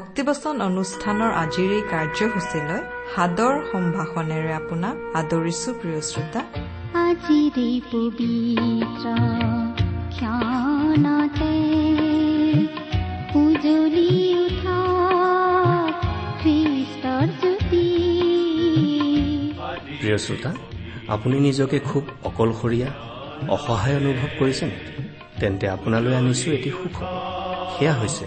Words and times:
ভক্তিবচন 0.00 0.56
অনুষ্ঠানৰ 0.70 1.30
আজিৰ 1.42 1.70
এই 1.78 1.84
কাৰ্যসূচীলৈ 1.92 2.80
সাদৰ 3.12 3.54
সম্ভাষণেৰে 3.72 4.52
আপোনাক 4.60 4.96
আদৰিছো 5.20 5.70
প্ৰিয় 5.80 6.00
শ্ৰোতা। 6.10 6.40
আজিৰে 7.06 7.68
পবিত্ৰ 7.92 9.04
ক্ষণতে 10.14 11.52
উজলি 13.42 14.12
উঠা 14.44 14.78
খ্ৰীষ্টৰ 16.40 17.26
জ্যোতি। 17.40 17.86
প্ৰিয় 20.00 20.18
শ্ৰোতা 20.24 20.50
আপুনি 21.14 21.36
নিজকে 21.48 21.78
খুব 21.88 22.04
অকলশৰীয়া 22.28 22.90
অসহায় 23.54 23.96
অনুভৱ 24.00 24.30
কৰিছে 24.40 24.64
নেকি? 24.70 24.92
তেন্তে 25.40 25.66
আপোনালৈ 25.76 26.12
আনিছো 26.20 26.48
এটি 26.56 26.70
সুখবৰ 26.78 27.12
সেয়া 27.74 27.94
হৈছে 28.00 28.26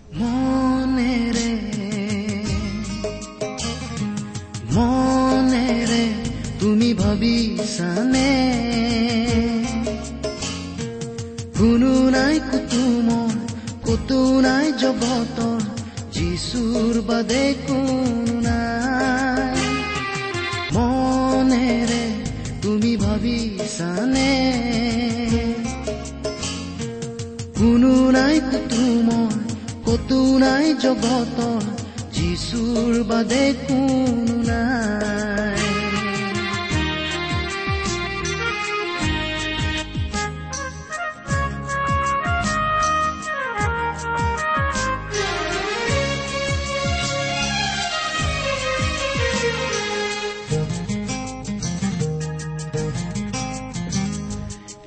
মনেৰে 0.19 1.51
মনেৰে 4.75 6.03
তুমি 6.59 6.89
ভাবিছানে? 6.93 8.31
কোনো 11.57 11.93
নাই 12.09 12.35
কুতুমৰ 12.49 13.31
কতো 13.85 14.19
নাই 14.41 14.67
জগতৰ 14.81 15.61
যিচুৰ 16.11 16.93
বাদে 17.07 17.45
কোনো 17.67 18.35
নাই। 18.47 19.65
মনেৰে 20.75 22.03
তুমি 22.61 22.91
ভাবিছানে? 22.97 24.31
কোনো 27.59 27.93
নাই 28.11 28.35
কুতুমৰ 28.51 29.50
কতো 29.91 30.19
নাই 30.41 30.67
জগতৰ 30.83 31.63
যিচুৰ 32.15 32.93
বাদে 33.09 33.43
কোনো 33.63 34.35
নাই। 34.49 35.59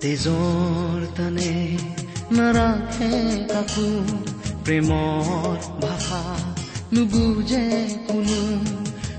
তেজৰ 0.01 1.01
তানে 1.17 1.53
নাৰাখে 2.37 3.13
কাকো। 3.53 3.91
প্ৰেমৰ 4.65 5.83
ভাষা 5.83 6.23
নুবুজে 6.93 7.67
কোনো 8.09 8.41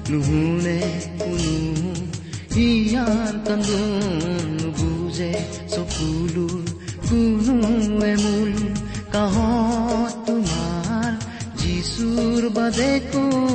নুশুনে 0.09 0.79
কোনো। 1.19 1.55
ইয়াৰ 2.59 3.33
কান্দোন 3.47 3.93
নুবুজে 4.61 5.33
চকুলোৰ 5.69 6.63
কোনো 7.09 8.05
এমূল। 8.05 8.53
কাহত 9.11 10.29
তোমাৰ 10.29 11.11
যিচুৰ 11.57 12.49
বাদে 12.49 12.99
কোনো 13.13 13.54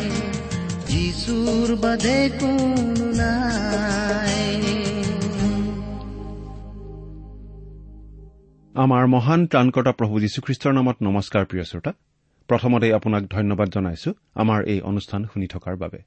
বাদে 1.75 2.29
কোনো 2.39 3.05
নাই। 3.11 4.51
আমাৰ 8.75 9.03
মহান 9.07 9.47
ত্ৰাণকৰ্তা 9.47 9.91
প্ৰভু 9.91 10.19
যীশুখ্ৰীষ্টৰ 10.19 10.73
নামত 10.73 10.97
নমস্কাৰ 11.03 11.45
প্ৰিয় 11.45 11.63
শ্ৰোতা। 11.63 11.91
প্ৰথমতে 12.47 12.93
আপোনাক 12.93 13.23
ধন্যবাদ 13.27 13.69
জনাইছো 13.69 14.13
আমাৰ 14.35 14.63
এই 14.63 14.81
অনুষ্ঠান 14.81 15.23
শুনি 15.33 15.47
থকাৰ 15.47 15.75
বাবে। 15.75 15.99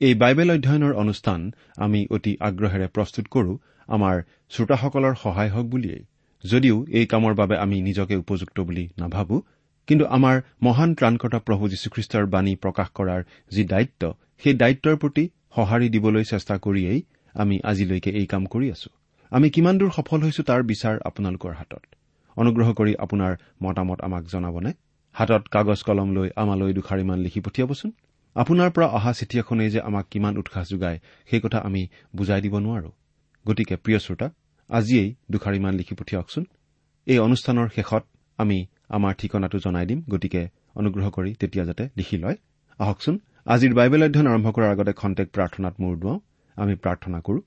এই 0.00 0.14
বাইবেল 0.14 0.50
অধ্যয়নৰ 0.50 0.92
অনুষ্ঠান 0.94 1.52
আমি 1.76 2.06
অতি 2.10 2.36
আগ্ৰহেৰে 2.40 2.86
প্ৰস্তুত 2.86 3.26
কৰো 3.30 3.58
আমাৰ 3.88 4.22
শ্ৰোতাসকলৰ 4.50 5.14
সহায় 5.22 5.50
হওক 5.50 5.66
বুলিয়েই। 5.66 6.04
যদিও 6.44 6.86
এই 6.90 7.06
কামৰ 7.06 7.34
বাবে 7.34 7.58
আমি 7.58 7.80
নিজকে 7.80 8.16
উপযুক্ত 8.16 8.60
বুলি 8.60 8.88
নাভাবো 8.98 9.42
কিন্তু 9.86 10.04
আমাৰ 10.06 10.40
মহান 10.62 10.94
ত্ৰাণকৰ্তা 10.94 11.38
প্ৰভু 11.38 11.68
যীশুখ্ৰীষ্টৰ 11.68 12.26
বাণী 12.26 12.56
প্ৰকাশ 12.56 12.88
কৰাৰ 12.94 13.22
যি 13.50 13.64
দায়িত্ব 13.64 14.14
সেই 14.42 14.54
দায়িত্বৰ 14.54 14.96
প্ৰতি 14.96 15.24
সঁহাৰি 15.54 15.88
দিবলৈ 15.88 16.24
চেষ্টা 16.24 16.54
কৰিয়েই 16.58 17.00
আমি 17.34 17.56
আজিলৈকে 17.64 18.10
এই 18.10 18.26
কাম 18.26 18.46
কৰি 18.46 18.66
আছো। 18.70 18.90
আমি 19.32 19.50
কিমান 19.50 19.78
দূৰ 19.78 19.90
সফল 19.90 20.20
হৈছো 20.22 20.42
তাৰ 20.42 20.62
বিচাৰ 20.62 20.94
আপোনালোকৰ 21.04 21.52
হাতত। 21.52 21.84
অনুগ্ৰহ 22.36 22.68
কৰি 22.72 22.92
আপোনাৰ 22.94 23.32
মতামত 23.62 23.98
আমাক 24.00 24.24
জনাবনে? 24.24 24.72
হাতত 25.12 25.42
কাগজ 25.48 25.80
কলম 25.82 26.08
লৈ 26.14 26.28
আমালৈ 26.36 26.72
দুষাৰিমান 26.72 27.18
লিখি 27.18 27.40
পঠিয়াবচোন। 27.40 27.90
আপোনাৰ 28.36 28.70
পৰা 28.70 28.86
অহা 28.86 29.12
চিঠি 29.12 29.38
এখনেই 29.38 29.70
যে 29.70 29.80
আমাক 29.80 30.06
কিমান 30.10 30.38
উৎসাহ 30.38 30.64
যোগায় 30.70 30.98
সেই 31.30 31.40
কথা 31.40 31.58
আমি 31.58 31.88
বুজাই 32.16 32.40
দিব 32.40 32.54
নোৱাৰো। 32.58 32.90
গতিকে 33.46 33.76
প্ৰিয় 33.76 33.98
শ্ৰোতা 33.98 34.30
আজিয়েই 34.70 35.14
দুষাৰিমান 35.30 35.74
লিখি 35.74 35.94
পঠিয়াওকচোন। 35.94 36.44
এই 37.06 37.18
অনুষ্ঠানৰ 37.18 37.68
শেষত 37.68 38.04
আমি 38.38 38.66
আমাৰ 38.88 39.14
ঠিকনাটো 39.14 39.58
জনাই 39.58 39.86
দিম। 39.86 40.00
গতিকে 40.10 40.48
অনুগ্ৰহ 40.74 41.10
কৰি 41.10 41.34
তেতিয়া 41.34 41.64
যাতে 41.64 41.84
লিখি 41.96 42.16
লয়। 42.18 42.36
আহকচোন। 42.78 43.18
আজিৰ 43.46 43.72
বাইবেল 43.78 44.02
অধ্যয়ন 44.04 44.28
আৰম্ভ 44.32 44.48
কৰাৰ 44.56 44.70
আগতে 44.74 44.92
খন্তেক 45.00 45.28
প্ৰাৰ্থনাত 45.36 45.74
মূৰ 45.82 45.94
দুৱাওঁ। 46.02 46.18
আমি 46.56 46.74
প্ৰাৰ্থনা 46.84 47.18
কৰো 47.26 47.40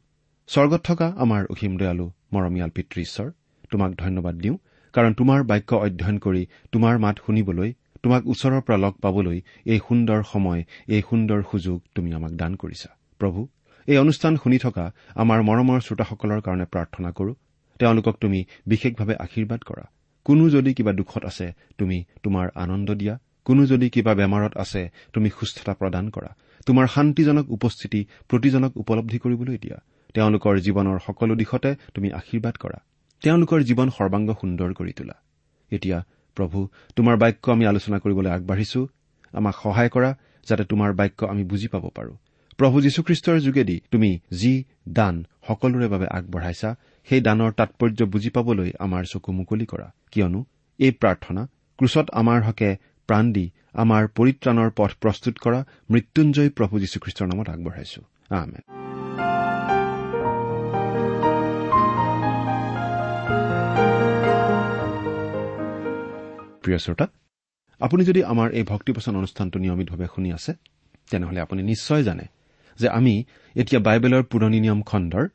স্বৰ্গত 0.50 0.82
থকা 0.90 1.08
আমাৰ 1.24 1.42
অসীম 1.54 1.74
দয়ালু 1.82 2.06
মৰমীয়াল 2.34 2.72
পিতৃ 2.76 2.98
ঈশ্বৰ 3.02 3.28
তোমাক 3.72 3.92
ধন্যবাদ 4.04 4.36
দিওঁ 4.44 4.58
কাৰণ 4.94 5.12
তোমাৰ 5.20 5.40
বাক্য 5.52 5.72
অধ্যয়ন 5.86 6.18
কৰি 6.26 6.44
তোমাৰ 6.72 6.96
মাত 7.06 7.16
শুনিবলৈ 7.26 7.70
তোমাক 8.04 8.22
ওচৰৰ 8.32 8.62
পৰা 8.66 8.78
লগ 8.86 8.94
পাবলৈ 9.04 9.38
এই 9.74 9.80
সুন্দৰ 9.88 10.20
সময় 10.34 10.62
এই 10.88 11.02
সুন্দৰ 11.10 11.40
সুযোগ 11.52 11.78
তুমি 11.96 12.10
আমাক 12.14 12.34
দান 12.42 12.52
কৰিছা। 12.62 12.90
প্ৰভু 13.22 13.40
এই 13.88 13.98
অনুষ্ঠান 13.98 14.34
শুনি 14.44 14.58
থকা 14.66 14.86
আমাৰ 15.24 15.40
মৰমৰ 15.50 15.80
শ্ৰোতাসকলৰ 15.86 16.40
কাৰণে 16.42 16.66
প্ৰাৰ্থনা 16.74 17.10
কৰো। 17.18 17.32
তেওঁলোকক 17.80 18.16
তুমি 18.24 18.40
বিশেষভাৱে 18.72 19.14
আশীৰ্বাদ 19.26 19.62
কৰা। 19.70 19.86
কোনো 20.26 20.44
যদি 20.50 20.72
কিবা 20.74 20.92
দুখত 21.00 21.24
আছে 21.26 21.48
তুমি 21.78 21.98
তোমাৰ 22.24 22.46
আনন্দ 22.64 22.90
দিয়া। 23.02 23.16
কোনো 23.48 23.62
যদি 23.72 23.88
কিবা 23.94 24.14
বেমাৰত 24.20 24.54
আছে 24.64 24.82
তুমি 25.14 25.30
সুস্থতা 25.38 25.74
প্ৰদান 25.80 26.06
কৰা। 26.16 26.32
তোমাৰ 26.68 26.86
শান্তিজনক 26.96 27.46
উপস্থিতি 27.58 28.02
প্ৰতিজনক 28.30 28.72
উপলব্ধি 28.82 29.18
কৰিবলৈ 29.24 29.58
দিয়া। 29.64 29.78
তেওঁলোকৰ 30.16 30.54
জীৱনৰ 30.66 30.98
সকলো 31.08 31.34
দিশতে 31.42 31.70
তুমি 31.96 32.08
আশীৰ্বাদ 32.20 32.56
কৰা। 32.64 32.80
তেওঁলোকৰ 33.24 33.60
জীৱন 33.70 33.88
সৰ্বাংগ 33.98 34.30
সুন্দৰ 34.42 34.70
কৰি 34.80 34.94
তোলা। 34.98 35.16
এতিয়া 35.72 35.98
প্ৰভু 36.38 36.60
তোমাৰ 36.96 37.16
বাক্য 37.24 37.46
আমি 37.56 37.66
আলোচনা 37.72 37.98
কৰিবলৈ 38.04 38.32
আগবাঢ়িছো। 38.38 38.82
আমাক 39.34 39.56
সহায় 39.64 39.92
কৰা 39.96 40.10
যাতে 40.48 40.64
তোমাৰ 40.72 40.90
বাক্য 41.00 41.20
আমি 41.32 41.44
বুজি 41.44 41.68
পাব 41.74 41.86
পাৰো। 41.98 42.14
প্ৰভু 42.60 42.76
যীশুখ্ৰীষ্টৰ 42.86 43.38
যোগেদি 43.40 43.76
তুমি 43.92 44.10
যি 44.32 44.54
দান 44.90 45.16
সকলোৰে 45.48 45.88
বাবে 45.94 46.08
আগবঢ়াইছা 46.18 46.70
সেই 47.08 47.22
দানৰ 47.22 47.52
তাৎপৰ্য 47.60 48.00
বুজি 48.14 48.30
পাবলৈ 48.30 48.70
আমাৰ 48.86 49.04
চকু 49.12 49.30
মুকলি 49.32 49.66
কৰা। 49.66 49.88
কিয়নো 50.12 50.40
এই 50.80 50.92
প্ৰাৰ্থনা 51.02 51.42
ক্ৰুচত 51.80 52.08
আমাৰ 52.12 52.40
হকে 52.48 52.70
প্ৰাণ 53.08 53.26
দি 53.34 53.46
আমাৰ 53.74 54.04
পৰিত্ৰাণৰ 54.18 54.70
পথ 54.76 54.92
প্ৰস্তুত 55.02 55.36
কৰা 55.40 55.60
মৃত্যুঞ্জয় 55.92 56.50
প্ৰভু 56.50 56.74
যীশুখ্ৰীষ্টৰ 56.80 57.28
নামত 57.28 57.48
আগবঢ়াইছো। 57.50 58.02
প্ৰিয় 66.64 66.80
শ্ৰোতা 66.80 67.08
আপুনি 67.82 68.02
যদি 68.06 68.22
আমাৰ 68.24 68.48
এই 68.52 68.64
ভক্তিপচন 68.64 69.14
অনুষ্ঠানটো 69.16 69.58
নিয়মিতভাৱে 69.60 70.08
শুনি 70.16 70.30
আছে 70.38 70.52
তেনেহলে 71.12 71.40
আপুনি 71.40 71.62
নিশ্চয় 71.64 72.04
জানে 72.04 72.26
যে 72.80 72.88
আমি 72.90 73.14
এতিয়া 73.56 73.82
বাইবেলৰ 73.82 74.24
পুৰণি 74.24 74.60
নিয়ম 74.60 74.82
খণ্ডৰ 74.82 75.26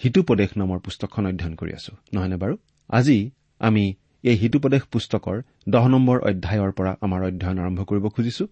হিতুপদেশ 0.00 0.50
নামৰ 0.56 0.78
পুস্তকখন 0.78 1.26
অধ্যয়ন 1.26 1.54
কৰি 1.54 1.72
আছো। 1.72 1.92
নহয়নে 2.14 2.36
বাৰু? 2.36 2.54
আজি 2.88 3.18
আমি 3.58 3.84
এই 4.24 4.36
হিতুপদেশ 4.40 4.82
পুস্তকৰ 4.92 5.36
দহ 5.74 5.84
নম্বৰ 5.94 6.16
অধ্যায়ৰ 6.28 6.70
পৰা 6.78 6.92
আমাৰ 7.04 7.20
অধ্যয়ন 7.28 7.58
আৰম্ভ 7.64 7.80
কৰিব 7.90 8.04
খুজিছো। 8.14 8.44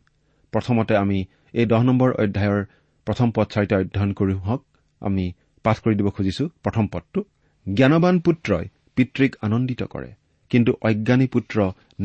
প্ৰথমতে 0.52 0.94
আমি 1.04 1.18
এই 1.60 1.66
দহ 1.72 1.82
নম্বৰ 1.88 2.10
অধ্যায়ৰ 2.22 2.60
প্ৰথম 3.06 3.28
পদ 3.36 3.46
চাৰিটা 3.54 3.76
অধ্যয়ন 3.82 4.10
কৰি 4.18 4.34
হওক 4.46 4.60
আমি 5.02 5.24
পাঠ 5.64 5.76
কৰি 5.84 5.94
দিব 5.98 6.08
খুজিছো। 6.16 6.44
প্ৰথম 6.64 6.84
পদটো 6.94 7.20
জ্ঞানবান 7.66 8.16
পুত্ৰই 8.26 8.64
পিতৃক 8.96 9.32
আনন্দিত 9.46 9.82
কৰে 9.94 10.10
কিন্তু 10.50 10.70
অজ্ঞানী 10.88 11.26
পুত্ৰ 11.34 11.56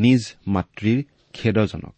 নিজ 0.04 0.22
মাতৃৰ 0.54 0.98
খেদজনক। 1.34 1.96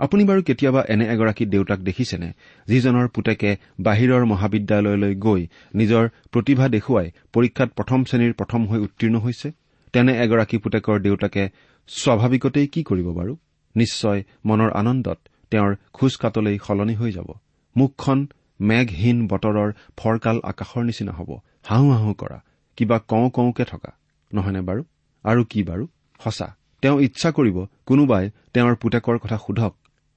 আপুনি 0.00 0.22
বাৰু 0.28 0.40
কেতিয়াবা 0.48 0.80
এনে 0.92 1.04
এগৰাকী 1.14 1.44
দেউতাক 1.54 1.80
দেখিছেনে 1.88 2.28
যিজনৰ 2.68 3.06
পুতেকে 3.14 3.50
বাহিৰৰ 3.86 4.22
মহাবিদ্যালয়লৈ 4.32 5.14
গৈ 5.26 5.42
নিজৰ 5.80 6.04
প্ৰতিভা 6.32 6.66
দেখুৱাই 6.76 7.08
পৰীক্ষাত 7.34 7.68
প্ৰথম 7.78 8.00
শ্ৰেণীৰ 8.08 8.32
প্ৰথম 8.40 8.60
হৈ 8.70 8.78
উত্তীৰ্ণ 8.86 9.16
হৈছে? 9.24 9.48
তেনে 9.92 10.12
এগৰাকী 10.24 10.58
পুতেকৰ 10.58 11.00
দেউতাকে 11.00 11.48
স্বাভাৱিকতেই 11.88 12.66
কি 12.66 12.82
কৰিব 12.82 13.08
বাৰু? 13.12 13.36
নিশ্চয় 13.76 14.24
মনৰ 14.44 14.70
আনন্দত 14.70 15.18
তেওঁৰ 15.50 15.76
খোজকাতলৈ 15.92 16.58
সলনি 16.58 16.94
হৈ 16.94 17.12
যাব। 17.12 17.28
মুখখন 17.76 18.26
মেঘহীন 18.60 19.28
বতৰৰ 19.28 19.72
ফৰকাল 19.96 20.40
আকাশৰ 20.42 20.82
নিচিনা 20.82 21.12
হ'ব। 21.12 21.30
হাঁহো 21.62 21.90
হাঁহো 21.90 22.12
কৰা। 22.12 22.38
কিবা 22.76 22.98
কওঁ 22.98 23.30
কওঁকে 23.30 23.64
থকা। 23.64 23.90
নহয়নে 24.34 24.60
বাৰু? 24.60 24.82
আৰু 25.24 25.44
কি 25.44 25.62
বাৰু? 25.62 25.86
সঁচা 26.24 26.56
তেওঁ 26.82 27.00
ইচ্ছা 27.00 27.30
কৰিব 27.30 27.66
কোনোবাই 27.86 28.30
তেওঁৰ 28.54 28.74
পুতেকৰ 28.76 29.18
কথা 29.18 29.38
সোধক। 29.46 29.74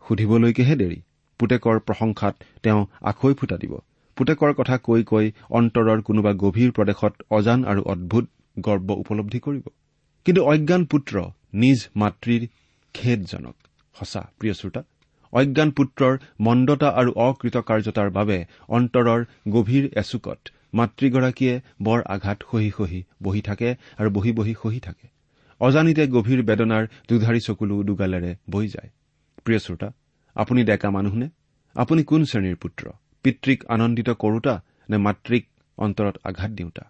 সুধিবলৈকেহে 0.07 0.75
দেৰি। 0.75 1.01
পুতেকৰ 1.39 1.79
প্ৰশংসাত 1.79 2.35
তেওঁ 2.63 2.85
আখৈ 3.01 3.33
ফুটা 3.33 3.57
দিব। 3.57 3.73
পুতেকৰ 4.15 4.53
কথা 4.53 4.77
কৈ 4.77 5.03
কৈ 5.03 5.31
অন্তৰৰ 5.49 6.01
কোনোবা 6.01 6.33
গভীৰ 6.33 6.71
প্ৰদেশত 6.71 7.13
অজান 7.29 7.65
আৰু 7.65 7.81
অদ্ভুত 7.83 8.25
গৰ্ব 8.57 8.89
উপলব্ধি 8.91 9.39
কৰিব। 9.39 9.65
কিন্তু 10.25 10.41
অজ্ঞান 10.43 10.85
পুত্ৰ 10.85 11.15
নিজ 11.53 11.79
মাতৃৰ 11.95 12.47
খেদজনক। 12.95 13.55
সঁচা 13.95 14.21
প্ৰিয় 14.39 14.53
শ্ৰোতা 14.53 14.81
অজ্ঞান 15.33 15.71
পুত্ৰৰ 15.71 16.13
মন্দতা 16.39 16.89
আৰু 16.89 17.11
অকৃতকাৰ্যতাৰ 17.17 18.09
বাবে 18.09 18.37
অন্তৰৰ 18.69 19.25
গভীৰ 19.49 19.85
এচুকত 19.97 20.39
মাতৃগৰাকীয়ে 20.73 21.61
বৰ 21.81 21.99
আঘাত 22.05 22.39
সহি 22.51 22.69
সহি 22.77 23.03
বহি 23.23 23.41
থাকে 23.41 23.69
আৰু 23.97 24.09
বহি 24.09 24.31
বহি 24.31 24.53
সহি 24.63 24.79
থাকে। 24.79 25.07
অজানিতে 25.61 26.07
গভীৰ 26.07 26.41
বেদনাৰ 26.43 26.83
দুধাৰী 27.09 27.39
চকুলো 27.39 27.83
দুগালেৰে 27.83 28.31
বৈ 28.49 28.67
যায়। 28.67 28.89
প্ৰিয় 29.43 29.59
শ্ৰোতা 29.59 29.89
আপুনি 30.35 30.63
ডেকা 30.63 30.89
মানুহনে? 30.89 31.27
আপুনি 31.75 32.03
কোন 32.03 32.21
শ্ৰেণীৰ 32.25 32.55
পুত্ৰ? 32.55 32.83
পিতৃক 33.23 33.65
আনন্দিত 33.65 34.09
কৰোতা 34.09 34.61
নে 34.89 34.97
মাতৃক 34.97 35.43
অন্তৰত 35.77 36.15
আঘাত 36.23 36.51
দিওঁতা? 36.51 36.83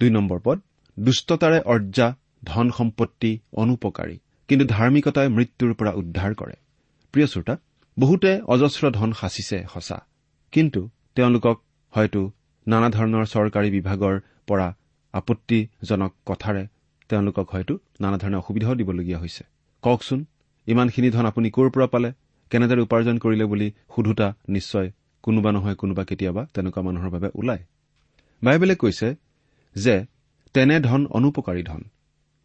দুই 0.00 0.10
নম্বৰ 0.10 0.40
পদ 0.44 0.60
দুষ্টতাৰে 0.98 1.60
অৰ্জা 1.60 2.14
ধন 2.44 2.70
সম্পত্তি 2.70 3.30
অনুপকাৰী 3.52 4.16
কিন্তু 4.48 4.64
ধাৰ্মিকতাই 4.66 5.28
মৃত্যুৰ 5.28 5.74
পৰা 5.74 5.92
উদ্ধাৰ 5.92 6.34
কৰে। 6.34 6.56
প্ৰিয় 7.14 7.26
শ্ৰোতা 7.26 7.54
বহুতে 7.98 8.30
অজস্ৰ 8.40 8.90
ধন 8.90 9.12
সাঁচিছে 9.12 9.58
সঁচা। 9.72 9.98
কিন্তু 10.52 10.80
তেওঁলোকক 11.14 11.56
হয়তো 11.92 12.20
নানা 12.66 12.88
ধৰণৰ 12.90 13.24
চৰকাৰী 13.26 13.70
বিভাগৰ 13.70 14.14
পৰা 14.46 14.76
আপত্তিজনক 15.12 16.12
কথাৰে 16.26 16.66
তেওঁলোকক 17.08 17.46
হয়তো 17.50 17.78
নানা 18.00 18.16
ধৰণে 18.18 18.36
অসুবিধাও 18.36 18.74
দিবলগীয়া 18.74 19.18
হৈছে। 19.18 19.44
কওকচোন 19.82 20.24
ইমানখিনি 20.66 21.10
ধন 21.10 21.26
আপুনি 21.26 21.50
ক'ৰ 21.50 21.70
পৰা 21.70 21.86
পালে? 21.86 22.12
কেনেদৰে 22.50 22.80
উপাৰ্জন 22.80 23.16
কৰিলে 23.18 23.44
বুলি 23.44 23.68
সোধোতা 23.96 24.34
নিশ্চয় 24.48 24.90
কোনোবা 25.22 25.50
নহয় 25.52 25.74
কোনোবা 25.74 26.04
কেতিয়াবা 26.04 26.42
তেনেকুৱা 26.54 26.82
মানুহৰ 26.82 27.10
বাবে 27.10 27.28
ওলায়। 27.34 27.62
বাইবেলে 28.42 28.74
কৈছে 28.74 29.08
যে 29.76 29.94
তেনে 30.56 30.80
ধন 30.80 31.06
অনুপকাৰী 31.06 31.62
ধন। 31.62 31.82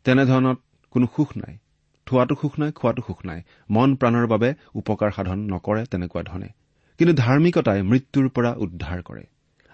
তেনেধৰণত 0.03 0.57
কোনো 0.91 1.07
সুখ 1.15 1.37
নাই। 1.37 1.57
থোৱাটো 2.05 2.35
সুখ 2.41 2.59
নাই 2.59 2.71
খোৱাটো 2.71 3.01
সুখ 3.07 3.25
নাই। 3.25 3.41
মন 3.69 3.95
প্ৰাণৰ 3.95 4.27
বাবে 4.27 4.53
উপকাৰ 4.73 5.11
সাধন 5.11 5.39
নকৰে 5.39 5.85
তেনেকুৱা 5.85 6.23
ধনে। 6.23 6.47
কিন্তু 6.97 7.13
ধাৰ্মিকতাই 7.13 7.83
মৃত্যুৰ 7.83 8.29
পৰা 8.29 8.53
উদ্ধাৰ 8.57 9.01
কৰে। 9.01 9.23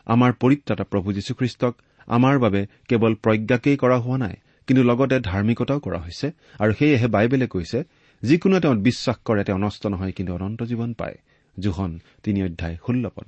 আমাৰ 0.06 0.34
পৰিত্ৰাতা 0.34 0.84
প্ৰভু 0.84 1.14
যীশুখ্ৰীষ্টক 1.14 1.76
আমাৰ 2.08 2.40
বাবে 2.40 2.68
কেৱল 2.88 3.16
প্ৰজ্ঞাকেই 3.16 3.78
কৰা 3.78 3.98
হোৱা 3.98 4.18
নাই 4.18 4.36
কিন্তু 4.68 4.84
লগতে 4.84 5.20
ধাৰ্মিকতাও 5.20 5.80
কৰা 5.80 6.00
হৈছে। 6.00 6.32
আৰু 6.60 6.74
সেয়েহে 6.74 7.08
বাইবেলে 7.08 7.48
কৈছে 7.48 7.84
যিকোনোৱে 8.24 8.60
তেওঁত 8.60 8.78
বিশ্বাস 8.78 9.16
কৰে 9.26 9.44
তেওঁ 9.44 9.60
নষ্ট 9.60 9.88
নহয় 9.88 10.12
কিন্তু 10.12 10.34
অনন্ত 10.34 10.64
জীৱন 10.64 10.94
পায়। 10.94 11.18
জোহন 11.60 12.00
তিনি 12.24 12.44
অধ্যায় 12.44 12.78
ষোল্ল 12.88 13.10
পদ। 13.10 13.26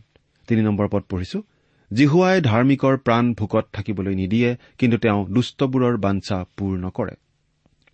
তিনি 0.48 0.62
নম্বৰ 0.62 0.88
পদ 0.92 1.04
পঢ়িছো। 1.10 1.44
জিহুৱাই 1.92 2.42
ধাৰ্মিকৰ 2.42 2.96
প্ৰাণ 2.98 3.34
ভোকত 3.34 3.66
থাকিবলৈ 3.74 4.16
নিদিয়ে 4.16 4.50
কিন্তু 4.78 4.98
তেওঁ 4.98 5.20
দুষ্টবোৰৰ 5.30 5.96
বাঞ্ছা 5.98 6.38
পূৰ 6.58 6.74
নকৰে 6.78 7.16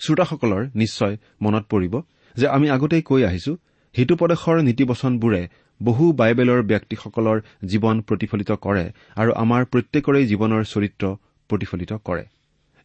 শ্ৰোতাসকলৰ 0.02 0.64
নিশ্চয় 0.75 1.16
মনত 1.42 1.64
পৰিব 1.70 1.94
যে 2.36 2.46
আমি 2.48 2.68
আগতেই 2.70 3.02
কৈ 3.02 3.22
আহিছো 3.24 3.54
হিতুপদেশৰ 3.96 4.58
নীতিবচনবোৰে 4.62 5.42
বহু 5.82 6.06
বাইবেলৰ 6.14 6.62
ব্যক্তিসকলৰ 6.62 7.38
জীৱন 7.66 7.96
প্ৰতিফলিত 8.02 8.52
কৰে 8.66 8.86
আৰু 9.16 9.32
আমাৰ 9.44 9.62
প্ৰত্যেকৰে 9.66 10.20
জীৱনৰ 10.25 10.64
চৰিত্ৰ 10.64 11.06
প্ৰতিফলিত 11.50 11.92
কৰে। 12.04 12.24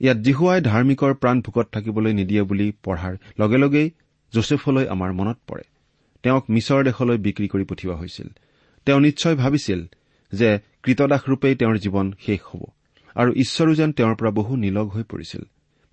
ইয়াত 0.00 0.19
জিহুৱাই 0.19 0.61
ধাৰ্মিকৰ 0.61 1.12
প্ৰাণ 1.14 1.37
ভোকত 1.40 1.67
থাকিবলৈ 1.73 2.12
নিদিয়ে 2.12 2.43
বুলি 2.43 2.67
পঢ়াৰ 2.85 3.14
লগে 3.38 3.59
লগেই 3.59 3.88
যোচেফলৈ 4.33 4.85
আমাৰ 4.87 5.11
মনত 5.12 5.38
পৰে। 5.47 5.64
তেওঁক 6.25 6.45
মিছৰ 6.50 6.81
দেশলৈ 6.85 7.19
বিক্ৰী 7.19 7.49
কৰি 7.49 7.64
পঠিওৱা 7.64 7.97
হৈছিল। 7.97 8.29
তেওঁ 8.87 9.00
নিশ্চয় 9.00 9.35
ভাবিছিল 9.35 9.81
যে 10.32 10.58
কৃতদাসৰূপেই 10.82 11.54
তেওঁৰ 11.54 11.76
জীৱন 11.76 12.12
শেষ 12.26 12.40
হ'ব। 12.40 12.64
আৰু 13.14 13.32
ঈশ্বৰো 13.32 13.75
যেন 13.75 13.92
তেওঁৰ 13.92 14.14
পৰা 14.14 14.30
বহু 14.30 14.56
নিলগ 14.56 14.88
হৈ 14.88 15.02
পৰিছিল। 15.02 15.42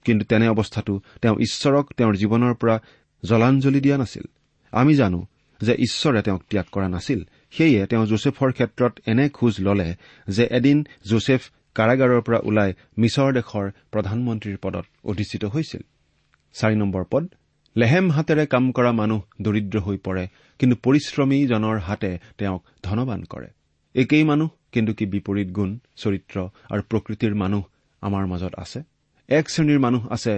কিন্তু 0.05 0.25
তেনে 0.25 0.47
অৱস্থাতো 0.47 1.01
তেওঁ 1.21 1.35
ঈশ্বৰক 1.35 1.93
তেওঁৰ 1.93 2.15
জীৱনৰ 2.15 2.53
পৰা 2.53 2.81
জলাঞ্জলি 3.25 3.81
দিয়া 3.81 3.97
নাছিল। 3.97 4.23
আমি 4.71 4.95
জানো 4.95 5.25
যে 5.61 5.73
ঈশ্বৰে 5.73 6.21
তেওঁক 6.21 6.43
ত্যাগ 6.49 6.65
কৰা 6.71 6.89
নাছিল। 6.89 7.23
সেয়ে 7.51 7.87
তেওঁ 7.87 8.05
যোচেফৰ 8.05 8.51
ক্ষেত্ৰত 8.51 8.99
এনে 9.07 9.29
খোজ 9.29 9.55
ললে 9.59 9.95
যে 10.27 10.47
এদিন 10.51 10.87
যোচেফ 11.09 11.51
কাৰাগাৰৰ 11.75 12.21
পৰা 12.21 12.39
ওলাই 12.43 12.73
মিছৰ 12.97 13.33
দেশৰ 13.33 13.71
প্ৰধানমন্ত্ৰীৰ 13.91 14.57
পদত 14.57 14.85
অধিষ্ঠিত 15.03 15.45
হৈছিল। 15.45 15.81
চাৰি 16.53 16.75
নম্বৰ 16.75 17.03
পদ 17.11 17.33
লেহেম 17.75 18.11
হাতেৰে 18.11 18.45
কাম 18.45 18.71
কৰা 18.71 18.91
মানুহ 18.91 19.21
দৰিদ্ৰ 19.41 19.79
হৈ 19.79 19.97
পৰে 19.97 20.27
কিন্তু 20.59 20.75
পৰিশ্ৰমীজনৰ 20.75 21.79
হাতে 21.79 22.19
তেওঁক 22.37 22.63
ধনবান 22.83 23.23
কৰে। 23.23 23.47
একেই 23.97 24.23
মানুহ 24.23 24.49
কিন্তু 24.71 24.93
কি 24.93 25.05
বিপৰীত 25.05 25.49
গুণ 25.51 25.69
চৰিত্ৰ 25.95 26.41
আৰু 26.71 26.81
প্ৰকৃতিৰ 26.81 27.35
মানুহ 27.35 27.63
আমাৰ 28.01 28.25
মাজত 28.27 28.53
আছে? 28.57 28.79
এক 29.29 29.49
শ্ৰেণীৰ 29.49 29.79
মানুহ 29.79 30.03
আছে 30.07 30.33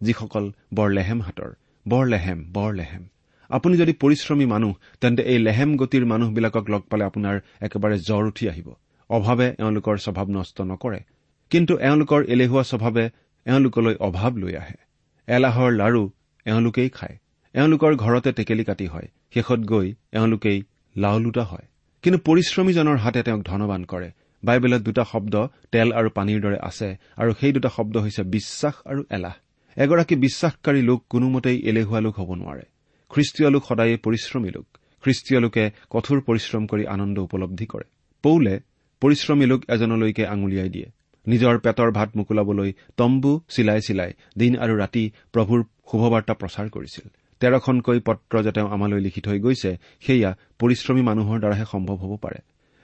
যিসকল 0.00 0.44
বৰ 0.74 0.88
লেহেম 0.90 1.22
হাতৰ। 1.22 1.50
বৰ 1.88 2.04
লেহেম 2.06 2.38
বৰ 2.52 2.70
লেহেম 2.74 3.02
আপুনি 3.50 3.76
যদি 3.76 3.92
পৰিশ্ৰমী 3.92 4.46
মানুহ 4.46 4.74
তেন্তে 5.00 5.22
এই 5.22 5.38
লেহেম 5.38 5.76
গতিৰ 5.76 6.04
মানুহবিলাকক 6.06 6.70
লগ 6.70 6.82
পালে 6.90 7.04
আপোনাৰ 7.04 7.40
একেবাৰে 7.60 7.96
জ্বৰ 7.98 8.24
উঠি 8.26 8.48
আহিব। 8.48 8.68
অভাৱে 9.10 9.46
এওঁলোকৰ 9.58 9.96
স্বভাৱ 9.96 10.26
নষ্ট 10.28 10.60
নকৰে। 10.60 11.00
কিন্তু 11.50 11.78
এওঁলোকৰ 11.78 12.20
এলেহুৱা 12.24 12.62
স্বভাৱে 12.62 13.04
এওঁলোকলৈ 13.46 13.94
অভাৱ 14.00 14.32
লৈ 14.32 14.54
আহে। 14.54 14.78
এলাহৰ 15.26 15.70
লাৰু 15.72 16.02
এওঁলোকেই 16.46 16.88
খায়। 16.88 17.16
এওঁলোকৰ 17.54 17.92
ঘৰতে 17.96 18.32
টেকেলি 18.32 18.64
কাটি 18.64 18.86
হয়। 18.86 19.08
শেষত 19.34 19.60
গৈ 19.72 19.94
এওঁলোকেই 20.12 20.62
লাওলোটা 20.96 21.44
হয়। 21.44 21.66
কিন্তু 22.04 22.18
পৰিশ্ৰমীজনৰ 22.18 22.96
হাতে 22.96 23.20
তেওঁক 23.22 23.42
ধনবান 23.42 23.82
কৰে। 23.84 24.08
বাইবেলত 24.42 24.82
দুটা 24.82 25.04
শব্দ 25.04 25.34
তেল 25.72 25.88
আৰু 25.92 26.08
পানীৰ 26.16 26.40
দৰে 26.40 26.58
আছে 26.62 26.88
আৰু 27.16 27.30
সেই 27.40 27.52
দুটা 27.52 27.68
শব্দ 27.68 27.94
হৈছে 27.96 28.22
বিশ্বাস 28.22 28.74
আৰু 28.84 29.00
এলাহ। 29.10 29.34
এগৰাকী 29.76 30.14
বিশ্বাসকাৰী 30.16 30.80
লোক 30.82 31.00
কোনোমতেই 31.08 31.58
এলেহুৱা 31.70 32.00
লোক 32.00 32.14
হ'ব 32.20 32.30
নোৱাৰে। 32.34 32.64
খ্ৰীষ্টীয় 33.10 33.48
লোক 33.50 33.62
সদায়ে 33.68 33.96
পৰিশ্ৰমী 33.96 34.50
লোক। 34.56 34.66
খ্ৰীষ্টীয় 35.04 35.40
লোকে 35.40 35.64
কঠোৰ 35.90 36.18
পৰিশ্ৰম 36.20 36.62
কৰি 36.66 36.84
আনন্দ 36.86 37.16
উপলব্ধি 37.18 37.66
কৰে। 37.66 37.86
পৌলে 38.22 38.54
পৰিশ্ৰমী 39.02 39.46
লোক 39.46 39.60
এজনলৈকে 39.68 40.24
আঙুলিয়াই 40.26 40.68
দিয়ে। 40.68 40.88
নিজৰ 41.26 41.58
পেটৰ 41.58 41.90
ভাত 41.90 42.10
মোকোলাবলৈ 42.16 42.70
তম্বু 42.96 43.32
চিলাই 43.48 43.80
চিলাই 43.80 44.10
দিন 44.38 44.52
আৰু 44.56 44.74
ৰাতি 44.76 45.04
প্ৰভুৰ 45.32 45.60
শুভবাৰ্তা 45.90 46.34
প্ৰচাৰ 46.34 46.68
কৰিছিল। 46.68 47.06
তেৰখনকৈ 47.40 48.00
পত্ৰ 48.00 48.42
যে 48.42 48.52
তেওঁ 48.52 48.68
আমালৈ 48.70 49.00
লিখি 49.00 49.20
থৈ 49.20 49.38
গৈছে 49.38 49.78
সেয়া 50.00 50.36
পৰিশ্ৰমী 50.58 51.02
মানুহৰ 51.02 51.38
দ্বাৰাহে 51.38 51.64
সম্ভৱ 51.64 51.96
হ'ব 51.96 52.16
পাৰে। 52.16 52.38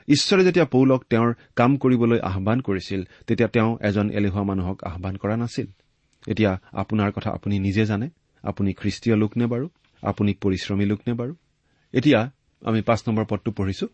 ঈশ্বৰে 0.08 0.44
যেতিয়া 0.44 0.64
পৌলক 0.64 1.04
তেওঁৰ 1.10 1.34
কাম 1.56 1.76
কৰিবলৈ 1.76 2.18
আহান 2.18 2.60
কৰিছিল 2.60 3.04
তেতিয়া 3.26 3.48
তেওঁ 3.48 3.78
এজন 3.80 4.10
এলেহুৱা 4.10 4.42
মানুহক 4.42 4.84
আহান 4.84 5.16
কৰা 5.16 5.36
নাছিল। 5.36 5.66
এতিয়া 6.28 6.60
আপোনাৰ 6.72 7.12
কথা 7.12 7.30
আপুনি 7.30 7.58
নিজে 7.58 7.86
জানে? 7.86 8.08
আপুনি 8.42 8.72
খ্ৰীষ্টীয় 8.72 9.16
লোক 9.16 9.36
নে 9.36 9.46
বাৰু? 9.46 9.68
আপুনি 10.02 10.34
পৰিশ্ৰমী 10.40 10.84
লোক 10.84 11.00
নে 11.06 11.14
বাৰু? 11.14 11.34
এতিয়া 11.92 12.30
আমি 12.62 12.82
পাঁচ 12.82 13.02
নম্বৰ 13.08 13.24
পদটো 13.24 13.50
পঢ়িছো। 13.50 13.88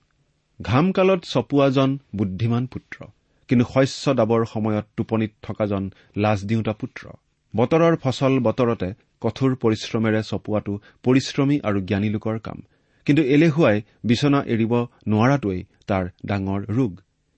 ঘামকালত 0.63 1.25
চপোৱাজন 1.25 1.99
বুদ্ধিমান 2.17 2.67
পুত্ৰ 2.67 3.05
কিন্তু 3.49 3.65
শস্য 3.75 4.15
দাবৰ 4.15 4.45
সময়ত 4.45 4.85
টোপনিত 4.97 5.31
থকাজন 5.43 5.91
লাজ 6.17 6.45
দিওঁতা 6.45 6.73
পুত্ৰ। 6.73 7.09
বতৰৰ 7.57 7.97
ফচল 7.97 8.41
বতৰতে 8.41 8.93
কঠোৰ 9.25 9.51
পৰিশ্ৰমেৰে 9.63 10.21
চপোৱাটো 10.31 10.73
পৰিশ্ৰমী 11.05 11.57
আৰু 11.69 11.79
জ্ঞানী 11.89 12.09
লোকৰ 12.17 12.37
কাম। 12.47 12.59
কিন্তু 13.07 13.23
এলেহুৱাই 13.35 13.77
বিচনা 14.05 14.39
এৰিব 14.55 14.73
নোৱাৰাটোৱেই 15.11 15.61
তাৰ 15.89 16.05
ডাঙৰ 16.27 16.61
ৰোগ। 16.77 16.93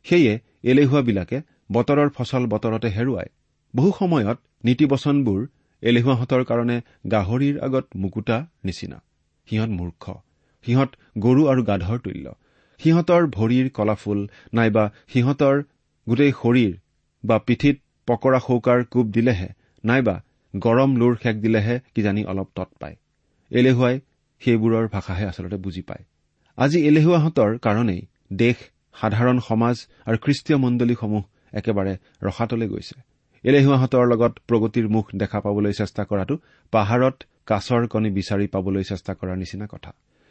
সেয়ে 0.07 0.33
এলেহুৱাবিলাকে 0.71 1.39
বতৰৰ 1.73 2.09
ফচল 2.17 2.43
বতৰতে 2.47 2.89
হেৰুৱায়। 2.97 3.31
বহু 3.75 3.91
সময়ত 3.99 4.39
নীতিবচনবোৰ 4.65 5.41
এলেহুৱাহঁতৰ 5.83 6.43
কাৰণে 6.51 6.77
গাহৰিৰ 7.11 7.57
আগত 7.67 7.85
মুকুতা 7.97 8.39
নিচিনা। 8.65 8.99
সিহঁত 9.49 9.71
মূৰ্খ। 9.79 10.05
সিহঁত 10.65 10.91
গৰু 11.19 11.43
আৰু 11.53 11.63
গাধৰ 11.71 11.99
তুল্য। 12.05 12.27
সিহঁতৰ 12.81 13.23
ভৰিৰ 13.37 13.67
কলাফুল 13.79 14.21
নাইবা 14.53 14.85
সিহঁতৰ 15.13 15.57
গোটেই 16.07 16.33
শৰীৰ 16.41 16.73
বা 17.25 17.37
পিঠিত 17.47 17.77
পকৰা 18.09 18.39
শৌকাৰ 18.47 18.81
কোব 18.85 19.07
দিলেহে 19.17 19.49
নাইবা 19.85 20.17
গৰম 20.57 20.97
লোৰ 20.97 21.17
সেক 21.23 21.37
দিলেহে 21.37 21.81
কিজানি 21.95 22.25
অলপ 22.25 22.49
তৎ 22.55 22.71
পায়। 22.81 22.97
এলেহুৱাই 23.51 24.01
সেইবোৰৰ 24.43 24.89
ভাষাহে 24.89 25.25
আচলতে 25.27 25.57
বুজি 25.57 25.83
পায়। 25.83 26.05
আজি 26.57 26.79
এলেহুৱাহঁতৰ 26.87 27.59
কাৰণেই 27.59 28.03
দেশ 28.33 28.57
সাধাৰণ 29.01 29.39
সমাজ 29.39 29.77
আৰু 30.07 30.17
খ্ৰীষ্টীয় 30.17 30.59
মণ্ডলীসমূহ 30.59 31.23
একেবাৰে 31.53 31.97
ৰসাতলৈ 32.23 32.69
গৈছে। 32.69 32.97
এলেহুৱাহঁতৰ 33.45 34.05
লগত 34.07 34.33
প্ৰগতিৰ 34.49 34.89
মুখ 34.89 35.07
দেখা 35.15 35.41
পাবলৈ 35.41 35.73
চেষ্টা 35.73 36.05
কৰাটো 36.05 36.35
পাহাৰত 36.71 37.17
কাছৰ 37.47 37.87
কণী 37.87 38.11
বিচাৰি 38.11 38.47
পাবলৈ 38.47 38.83
চেষ্টা 38.83 39.15
কৰাৰ 39.15 39.37
নিচিনা 39.37 39.67
কথা। 39.67 39.91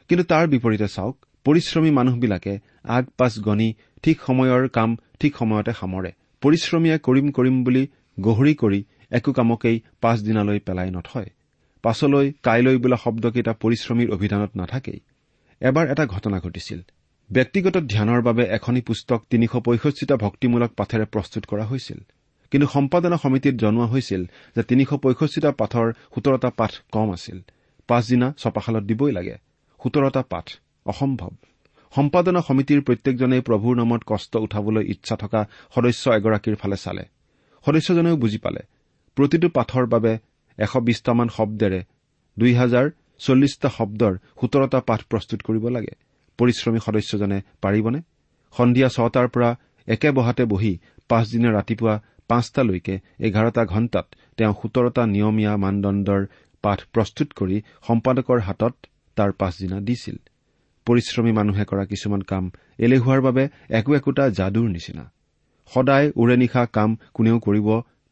কিন্তু 0.10 0.24
তাৰ 0.24 0.48
বিপৰীতে 0.48 0.88
চাওক 0.88 1.16
পৰিশ্ৰমী 1.46 1.92
মানুহবিলাকে 1.92 2.60
আগ 2.84 3.04
পাছ 3.18 3.40
গণি 3.40 3.74
ঠিক 4.04 4.18
সময়ৰ 4.28 4.70
কাম 4.70 4.98
ঠিক 5.20 5.38
সময়তে 5.38 5.74
সামৰে। 5.74 6.12
পৰিশ্ৰমীয়ে 6.42 6.98
কৰিম 6.98 7.32
কৰিম 7.32 7.64
বুলি 7.64 7.88
গহৰি 8.20 8.54
কৰি 8.54 8.84
একো 9.14 9.32
কামকেই 9.34 9.82
পাছদিনালৈ 10.02 10.60
পেলাই 10.60 10.92
নথয়। 10.92 11.30
পাছলৈ 11.82 12.34
কাইলৈ 12.44 12.78
বোলা 12.78 12.98
শব্দকেইটা 13.04 13.54
পৰিশ্ৰমীৰ 13.54 14.12
অভিধানত 14.12 14.58
নাথাকেই। 14.58 15.00
এবাৰ 15.60 15.92
এটা 15.92 16.06
ঘটনা 16.06 16.40
ঘটিছিল। 16.40 16.82
ব্যক্তিগত 17.32 17.78
ধ্যানৰ 17.78 18.22
বাবে 18.22 18.44
এখনি 18.44 18.82
পুস্তক 18.82 19.26
তিনিশ 19.30 19.50
পঁয়ষষ্ঠিটা 19.50 20.16
ভক্তিমূলক 20.16 20.72
পাঠেৰে 20.72 21.06
প্ৰস্তুত 21.06 21.46
কৰা 21.46 21.66
হৈছিল। 21.66 21.98
কিন্তু 22.52 22.68
সম্পাদনা 22.68 23.18
সমিতিত 23.18 23.56
জনোৱা 23.56 23.86
হৈছিল 23.86 24.26
যে 24.56 24.64
তিনিশ 24.64 24.88
পঁয়ষষ্ঠিটা 24.88 25.52
পাঠৰ 25.52 25.94
সোতৰটা 26.16 26.50
পাঠ 26.50 26.72
কম 26.92 27.14
আছিল। 27.14 27.42
পাছদিনা 27.88 28.34
ছপাশালত 28.38 28.84
দিবই 28.84 29.12
লাগে। 29.12 29.38
সোতৰটা 29.84 30.22
পাঠ 30.22 30.48
অসম্ভৱ। 30.86 31.30
সম্পাদনা 31.96 32.42
সমিতিৰ 32.42 32.82
প্ৰত্যেকজনেই 32.82 33.42
প্ৰভুৰ 33.42 33.76
নামত 33.76 34.02
কষ্ট 34.06 34.36
উঠাবলৈ 34.36 34.84
ইচ্ছা 34.86 35.16
থকা 35.16 35.48
সদস্য 35.76 36.10
এগৰাকীৰ 36.10 36.56
ফালে 36.56 36.78
চালে। 36.78 37.04
সদস্যজনেও 37.66 38.18
বুজি 38.18 38.38
পালে। 38.38 38.60
প্ৰতিটো 39.18 39.48
পাঠৰ 39.50 39.84
বাবে 39.94 40.14
এশ 40.58 40.74
বিশটামান 40.88 41.28
শব্দেৰে 41.38 41.80
দুই 42.38 42.54
হাজাৰ 42.54 42.86
চল্লিছটা 43.26 43.70
শব্দৰ 43.78 44.14
সোতৰটা 44.40 44.80
পাঠ 44.90 45.00
প্ৰস্তুত 45.12 45.40
কৰিব 45.48 45.66
লাগে। 45.76 45.94
পৰিশ্ৰমী 46.40 46.80
সদস্যজনে 46.86 47.38
পাৰিবনে? 47.64 48.00
সন্ধিয়া 48.56 48.90
ছটাৰ 48.96 49.28
পৰা 49.34 49.50
একে 49.88 50.10
বহাতে 50.12 50.44
বহি 50.46 50.74
পাঁচদিনা 51.10 51.50
ৰাতিপুৱা 51.58 51.96
পাঁচটালৈকে 52.30 52.96
এঘাৰটা 53.20 53.64
ঘণ্টাত 53.66 54.06
তেওঁ 54.38 54.54
সোতৰটা 54.62 55.04
নিয়মীয়া 55.06 55.54
মানদণ্ডৰ 55.58 56.22
পাঠ 56.64 56.80
প্ৰস্তুত 56.94 57.30
কৰি 57.40 57.58
সম্পাদকৰ 57.88 58.40
হাতত 58.40 58.74
তাৰ 59.18 59.32
পাছদিনা 59.40 59.78
দিছিল। 59.88 60.18
পৰিশ্ৰমী 60.88 61.32
মানুহে 61.32 61.64
কৰা 61.66 61.84
কিছুমান 61.86 62.22
কাম 62.22 62.44
এলেহুৱাৰ 62.80 63.22
বাবে 63.22 63.44
একো 63.70 63.92
একোটা 63.96 64.24
যাদুৰ 64.30 64.68
নিচিনা। 64.70 65.04
সদায় 65.72 66.08
ওৰে 66.16 66.36
নিশা 66.38 66.64
কাম 66.66 66.90
কোনেও 67.14 67.38
কৰিব 67.40 67.68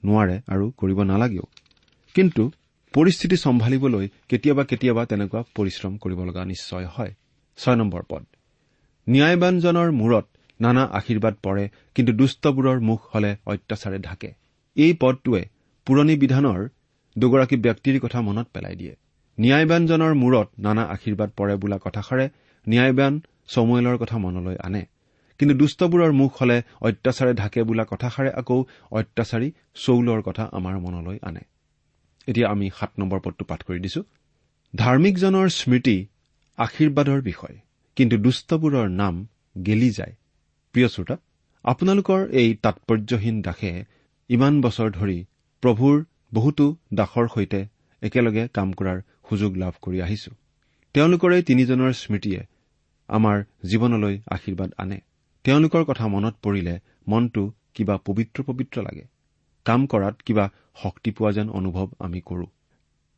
নোৱাৰে 0.06 0.42
আৰু 0.48 0.72
কৰিব 0.72 1.04
নালাগেও। 1.04 1.46
কিন্তু 2.16 2.52
পৰিস্থিতি 2.94 3.38
চম্ভালিবলৈ 3.38 4.10
কেতিয়াবা 4.30 4.64
কেতিয়াবা 4.64 5.06
তেনেকুৱা 5.06 5.44
পৰিশ্ৰম 5.56 5.98
কৰিব 5.98 6.20
লগা 6.24 6.46
নিশ্চয় 6.46 6.86
হয়। 6.86 7.14
ছয় 7.58 7.76
নম্বৰ 7.76 8.04
পদ। 8.10 8.24
ন্যায়বানজনৰ 9.10 9.92
মূৰত 9.92 10.26
নানা 10.62 10.84
আশীৰ্বাদ 10.84 11.36
পৰে 11.44 11.70
কিন্তু 11.96 12.14
দুষ্টবোৰৰ 12.14 12.80
মুখ 12.80 13.00
হলে 13.16 13.36
অত্যাচাৰে 13.46 14.00
ঢাকে। 14.00 14.34
এই 14.76 14.94
পদটোৱে 14.94 15.46
পুৰণি 15.86 16.16
বিধানৰ 16.16 16.70
দুগৰাকী 17.18 17.56
ব্যক্তিৰ 17.56 18.00
কথা 18.00 18.22
মনত 18.22 18.48
পেলাই 18.54 18.76
দিয়ে। 18.76 18.96
ন্যায়বানজনৰ 19.40 20.14
মূৰত 20.14 20.48
নানা 20.60 20.84
আশীৰ্বাদ 20.84 21.30
পৰে 21.38 21.56
বোলা 21.56 21.78
কথাষাৰে 21.84 22.30
ন্যায়বান 22.70 23.22
চমুৱেলৰ 23.48 23.98
কথা 23.98 24.18
মনলৈ 24.18 24.56
আনে। 24.64 24.86
কিন্তু 25.42 25.54
দুষ্টবোৰৰ 25.56 26.12
মুখ 26.12 26.32
হলে 26.42 26.58
অত্যাচাৰে 26.82 27.34
ঢাকে 27.34 27.60
বোলা 27.64 27.84
কথাষাৰে 27.92 28.32
আকৌ 28.42 28.58
অত্যাচাৰী 28.92 29.48
চৌলৰ 29.76 30.22
কথা 30.22 30.44
আমাৰ 30.58 30.76
মনলৈ 30.80 31.18
আনে। 31.22 31.44
এতিয়া 32.28 32.48
আমি 32.50 32.68
সাত 32.80 32.92
নম্বৰ 33.00 33.20
পদটো 33.26 33.44
পাঠ 33.46 33.62
কৰি 33.64 33.80
দিছো। 33.80 34.02
ধাৰ্মিকজনৰ 34.74 35.48
স্মৃতি 35.60 35.98
আশীৰ্বাদৰ 36.58 37.20
বিষয় 37.22 37.56
কিন্তু 37.98 38.16
দুষ্টবোৰৰ 38.18 38.88
নাম 39.02 39.16
গেলি 39.66 39.90
যায়। 39.90 40.14
প্ৰিয় 40.76 40.88
শ্ৰোতা 40.88 41.16
আপোনালোকৰ 41.66 42.20
এই 42.42 42.50
তাৎপৰ্যহীন 42.64 43.36
দাসে 43.42 43.74
ইমান 44.30 44.54
বছৰ 44.62 44.90
ধৰি 45.00 45.20
প্ৰভুৰ 45.64 45.96
বহুতো 46.34 46.66
দাসৰ 46.94 47.26
সৈতে 47.36 47.62
একেলগে 48.02 48.44
কাম 48.54 48.70
কৰাৰ 48.74 48.98
সুযোগ 49.30 49.52
লাভ 49.58 49.74
কৰি 49.82 49.98
আহিছো। 50.06 50.32
তেওঁলোকৰ 50.96 51.30
এই 51.38 51.44
তিনিজনৰ 51.50 51.92
স্মৃতিয়ে 51.94 52.42
আমাৰ 53.10 53.38
জীৱনলৈ 53.70 54.16
আশীৰ্বাদ 54.36 54.72
আনে। 54.78 55.00
তেওঁলোকৰ 55.46 55.84
কথা 55.84 56.08
মনত 56.08 56.36
পৰিলে 56.42 56.74
মনটো 57.08 57.44
কিবা 57.76 57.96
পবিত্ৰ 58.06 58.44
পবিত্ৰ 58.44 58.84
লাগে। 58.84 59.06
কাম 59.66 59.86
কৰাত 59.86 60.16
কিবা 60.26 60.46
শক্তি 60.84 61.12
পোৱা 61.12 61.32
যেন 61.32 61.48
অনুভৱ 61.50 61.88
আমি 62.00 62.22
কৰো। 62.22 62.46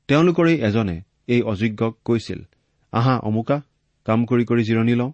তেওঁলোকৰেই 0.09 0.57
এজনে 0.61 0.97
এই 1.27 1.41
অযোগ্যক 1.41 1.93
কৈছিল 2.05 2.39
আহা 2.93 3.15
অমুকা 3.19 3.57
কাম 4.05 4.25
কৰি 4.25 4.43
কৰি 4.45 4.63
জিৰণি 4.63 4.95
লওঁ। 4.95 5.11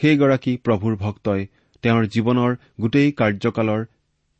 সেইগৰাকী 0.00 0.52
প্ৰভুৰ 0.64 0.94
ভক্তই 0.96 1.42
তেওঁৰ 1.84 2.04
জীৱনৰ 2.06 2.50
গোটেই 2.80 3.08
কাৰ্যকালৰ 3.12 3.80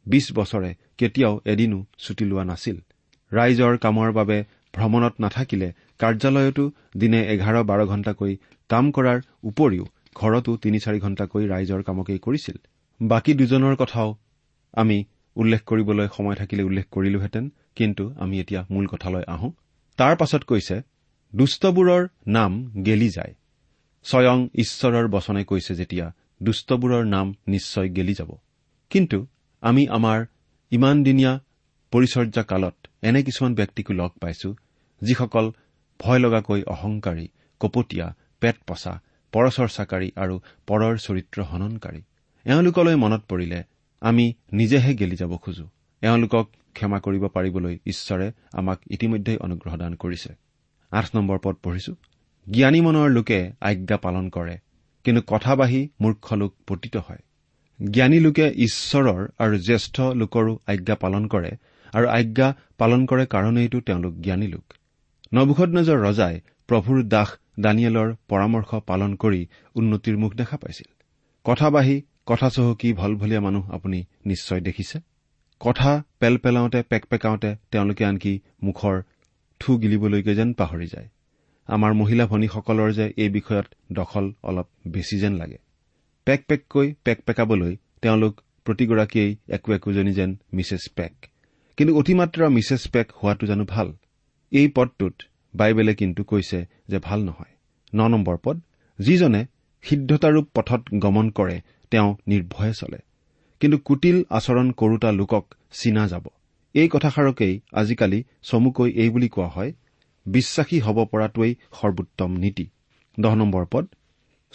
বিছ 0.07 0.27
বছৰে 0.33 0.71
কেতিয়াও 0.99 1.35
এদিনো 1.45 1.79
ছুটি 1.99 2.25
লোৱা 2.25 2.45
নাছিল। 2.45 2.77
ৰাইজৰ 3.33 3.75
কামৰ 3.79 4.09
বাবে 4.13 4.39
ভ্ৰমণত 4.75 5.15
নাথাকিলে 5.21 5.69
কাৰ্যালয়তো 5.99 6.65
দিনে 6.97 7.21
এঘাৰ 7.35 7.57
বাৰ 7.65 7.81
ঘণ্টাকৈ 7.87 8.33
কাম 8.71 8.85
কৰাৰ 8.91 9.19
উপৰিও 9.45 9.85
ঘৰতো 10.17 10.57
তিনি 10.57 10.79
চাৰি 10.79 10.99
ঘণ্টাকৈ 11.01 11.43
ৰাইজৰ 11.47 11.83
কামকেই 11.83 12.19
কৰিছিল। 12.19 12.57
বাকী 13.03 13.33
দুজনৰ 13.35 13.77
কথাও 13.77 14.09
আমি 14.73 15.05
উল্লেখ 15.37 15.61
কৰিবলৈ 15.65 16.09
সময় 16.17 16.35
থাকিলে 16.35 16.63
উল্লেখ 16.63 16.87
কৰিলোহেঁতেন 16.91 17.45
কিন্তু 17.77 18.15
আমি 18.19 18.41
এতিয়া 18.41 18.67
মূল 18.71 18.87
কথালৈ 18.87 19.25
আহো। 19.27 19.49
তাৰ 19.99 20.17
পাছত 20.17 20.43
কৈছে 20.45 20.77
দুষ্টবোৰৰ 21.35 22.03
নাম 22.27 22.53
গেলি 22.83 23.09
যায়। 23.09 23.35
স্বয়ং 24.05 24.49
ঈশ্বৰৰ 24.55 25.09
বচনে 25.09 25.45
কৈছে 25.45 25.75
যেতিয়া 25.75 26.07
দুষ্টবোৰৰ 26.43 27.05
নাম 27.05 27.35
নিশ্চয় 27.49 27.89
গেলি 27.89 28.15
যাব। 28.15 28.31
কিন্তু 28.91 29.27
আমি 29.63 29.89
আমাৰ 29.89 30.19
ইমানদিনীয়া 30.73 31.41
পৰিচৰ্যা 31.93 32.43
কালত 32.43 32.77
এনে 33.03 33.23
কিছুমান 33.23 33.55
ব্যক্তিকো 33.55 33.93
লগ 33.93 34.11
পাইছো 34.21 34.57
যিসকল 35.03 35.53
ভয় 36.01 36.19
লগাকৈ 36.19 36.63
অহংকাৰী 36.63 37.29
কপটীয়া 37.61 38.07
পেট 38.41 38.57
পচা 38.67 39.01
পৰচৰ্চাকাৰী 39.33 40.09
আৰু 40.17 40.35
পৰৰ 40.67 40.95
চৰিত্ৰ 40.99 41.39
হননকাৰী। 41.43 42.01
এওঁলোকলৈ 42.47 42.97
মনত 42.97 43.23
পৰিলে 43.29 43.63
আমি 44.03 44.25
নিজেহে 44.53 44.95
গেলি 44.95 45.17
যাব 45.17 45.37
খোজো। 45.37 45.67
এওঁলোকক 46.03 46.47
ক্ষমা 46.73 46.99
কৰিব 47.01 47.25
পাৰিবলৈ 47.27 47.75
ঈশ্বৰে 47.87 48.33
আমাক 48.53 48.79
ইতিমধ্যে 48.91 49.37
অনুগ্ৰহ 49.37 49.77
দান 49.77 49.95
কৰিছে। 49.95 50.31
আঠ 50.93 51.07
নম্বৰ 51.15 51.39
পদ 51.43 51.57
পঢ়িছো। 51.63 51.93
জ্ঞানী 52.47 52.81
মনৰ 52.81 53.09
লোকে 53.11 53.53
আজ্ঞা 53.61 53.97
পালন 53.97 54.29
কৰে 54.29 54.57
কিন্তু 55.05 55.23
কথাবাহী 55.27 55.89
মূৰ্খ 56.01 56.33
লোক 56.33 56.55
পতিত 56.67 56.97
হয়। 56.97 57.23
জ্ঞানী 57.91 58.19
লোকে 58.21 58.47
ঈশ্বৰৰ 58.57 59.21
আৰু 59.39 59.59
জ্যেষ্ঠ 59.59 60.01
লোকৰো 60.01 60.53
আজ্ঞা 60.67 60.95
পালন 60.95 61.27
কৰে 61.27 61.53
আৰু 61.93 62.07
আজ্ঞা 62.09 62.49
পালন 62.79 63.07
কৰে 63.07 63.25
কাৰণেইটো 63.27 63.81
তেওঁলোক 63.81 64.15
জ্ঞানী 64.15 64.47
লোক। 64.47 64.65
নবুখত 65.35 65.69
ৰজাই 66.07 66.41
প্ৰভুৰ 66.69 66.99
দাস 67.05 67.29
দানিয়েলৰ 67.61 68.15
পৰামৰ্শ 68.29 68.75
পালন 68.75 69.15
কৰি 69.15 69.47
উন্নতিৰ 69.75 70.17
মুখ 70.17 70.35
দেখা 70.35 70.57
পাইছিল। 70.57 71.03
কথাবাহী 71.45 72.03
কথা 72.27 72.51
চহকী 72.51 72.93
ভলভলীয়া 72.93 73.41
মানুহ 73.41 73.71
আপুনি 73.71 74.05
নিশ্চয় 74.27 74.61
দেখিছে। 74.61 74.99
কথা 75.61 76.03
পেল 76.19 76.39
পেলাওঁতে 76.39 76.83
পেক 76.83 77.07
পেকাওঁতে 77.07 77.57
তেওঁলোকে 77.71 78.05
আনকি 78.05 78.41
মুখৰ 78.63 79.03
থু 79.61 79.79
গিলিবলৈকে 79.79 80.35
যেন 80.35 80.53
পাহৰি 80.53 80.87
যায়। 80.87 81.09
আমাৰ 81.67 81.95
মহিলা 81.95 82.27
ভনীসকলৰ 82.27 82.93
যে 82.93 83.13
এই 83.17 83.29
বিষয়ত 83.29 83.67
দখল 83.93 84.33
অলপ 84.43 84.67
বেছি 84.89 85.19
যেন 85.19 85.35
লাগে। 85.35 85.59
পেক 86.25 86.47
পেককৈ 86.47 86.95
পেক 87.05 87.23
পেকাবলৈ 87.23 87.77
তেওঁলোক 88.03 88.41
প্ৰতিগৰাকীয়েই 88.65 89.37
একো 89.49 89.73
একোজনী 89.73 90.13
যেন 90.13 90.37
মিছেছ 90.53 90.89
পেক। 90.97 91.27
কিন্তু 91.77 91.99
অতিমাত্ৰা 91.99 92.49
মিছেছ 92.49 92.89
পেক 92.89 93.13
হোৱাটো 93.13 93.47
জানো 93.47 93.65
ভাল? 93.65 93.93
এই 94.51 94.69
পদটোত 94.69 95.13
বাইবেলে 95.55 95.95
কিন্তু 95.95 96.25
কৈছে 96.25 96.59
যে 96.89 96.99
ভাল 96.99 97.21
নহয়। 97.25 97.53
ন 97.93 98.01
নম্বৰ 98.09 98.37
পদ 98.43 98.57
যিজনে 98.99 99.43
সিদ্ধতাৰূপ 99.85 100.47
পথত 100.55 100.83
গমন 100.95 101.31
কৰে 101.31 101.57
তেওঁ 101.91 102.09
নিৰ্ভয়ে 102.29 102.75
চলে। 102.75 102.99
কিন্তু 103.61 103.79
কুটিল 103.79 104.25
আচৰণ 104.31 104.71
কৰোতা 104.71 105.11
লোকক 105.13 105.45
চিনা 105.73 106.05
যাব। 106.09 106.25
এই 106.75 106.89
কথাষাৰকেই 106.89 107.55
আজিকালি 107.73 108.25
চমুকৈ 108.43 108.91
এই 108.93 109.11
বুলি 109.11 109.29
কোৱা 109.29 109.49
হয় 109.49 109.73
বিশ্বাসী 110.27 110.79
হ'ব 110.81 110.99
পৰাটোৱেই 111.05 111.53
সৰ্বোত্তম 111.81 112.31
নীতি। 112.37 112.67
দহ 113.21 113.35
নম্বৰ 113.35 113.65
পদ 113.71 113.85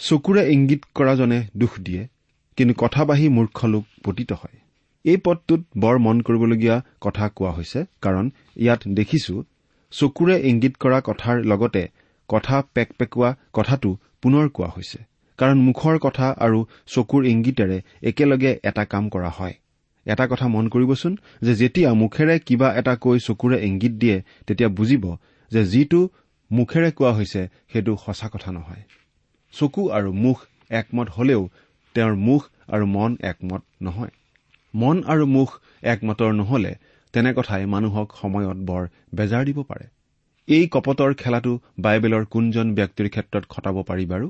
চকুৰে 0.00 0.42
ইংগিত 0.52 0.82
কৰাজনে 0.94 1.38
দুখ 1.56 1.72
দিয়ে 1.80 2.02
কিন্তু 2.56 2.74
কথাবাহী 2.78 3.26
মূৰ্খ 3.28 3.58
লোক 3.64 3.84
পতিত 4.04 4.32
হয়। 4.32 4.56
এই 5.04 5.16
পদটোত 5.16 5.60
বৰ 5.78 5.96
মন 5.98 6.16
কৰিবলগীয়া 6.20 6.76
কথা 7.00 7.24
কোৱা 7.28 7.50
হৈছে 7.50 7.80
কাৰণ 8.02 8.26
ইয়াত 8.56 8.80
দেখিছো 8.88 9.34
চকুৰে 9.92 10.36
ইংগিত 10.40 10.74
কৰা 10.80 10.98
কথাৰ 11.00 11.36
লগতে 11.44 11.88
কথা 12.28 12.56
পেক 12.74 12.88
পেকোৱা 12.98 13.30
কথাটো 13.52 13.90
পুনৰ 14.22 14.48
কোৱা 14.48 14.68
হৈছে। 14.68 14.98
কাৰণ 15.38 15.58
মুখৰ 15.58 15.98
কথা 15.98 16.26
আৰু 16.38 16.58
চকুৰ 16.86 17.26
ইংগিতেৰে 17.26 17.78
একেলগে 18.02 18.52
এটা 18.62 18.84
কাম 18.84 19.08
কৰা 19.08 19.30
হয়। 19.30 19.54
এটা 20.06 20.26
কথা 20.26 20.48
মন 20.48 20.68
কৰিবচোন 20.68 21.16
যে 21.42 21.54
যেতিয়া 21.54 21.94
মুখেৰে 21.94 22.38
কিবা 22.38 22.68
এটা 22.74 22.94
কৈ 22.96 23.18
চকুৰে 23.18 23.56
ইংগিত 23.66 23.92
দিয়ে 23.92 24.22
তেতিয়া 24.46 24.68
বুজিব 24.68 25.04
যে 25.52 25.64
যিটো 25.64 26.00
মুখেৰে 26.50 26.90
কোৱা 26.90 27.12
হৈছে 27.12 27.48
সেইটো 27.72 27.96
সঁচা 28.06 28.28
কথা 28.28 28.52
নহয়। 28.52 28.82
চকু 29.52 29.82
আৰু 29.88 30.12
মুখ 30.12 30.38
একমত 30.70 31.08
হলেও 31.08 31.48
তেওঁৰ 31.94 32.14
মুখ 32.16 32.42
আৰু 32.68 32.84
মন 32.86 33.16
একমত 33.22 33.62
নহয়। 33.82 34.10
মন 34.74 34.96
আৰু 35.02 35.26
মুখ 35.26 35.48
একমতৰ 35.82 36.32
নহলে 36.32 36.72
তেনে 37.12 37.30
কথাই 37.34 37.66
মানুহক 37.66 38.08
সময়ত 38.20 38.58
বৰ 38.70 38.82
বেজাৰ 39.14 39.44
দিব 39.44 39.58
পাৰে। 39.62 39.86
এই 40.48 40.68
কপটৰ 40.72 41.14
খেলাটো 41.14 41.52
বাইবেলৰ 41.78 42.24
কোনজন 42.24 42.74
ব্যক্তিৰ 42.74 43.08
ক্ষেত্ৰত 43.08 43.44
খটাব 43.48 43.76
পাৰি 43.82 44.04
বাৰু? 44.06 44.26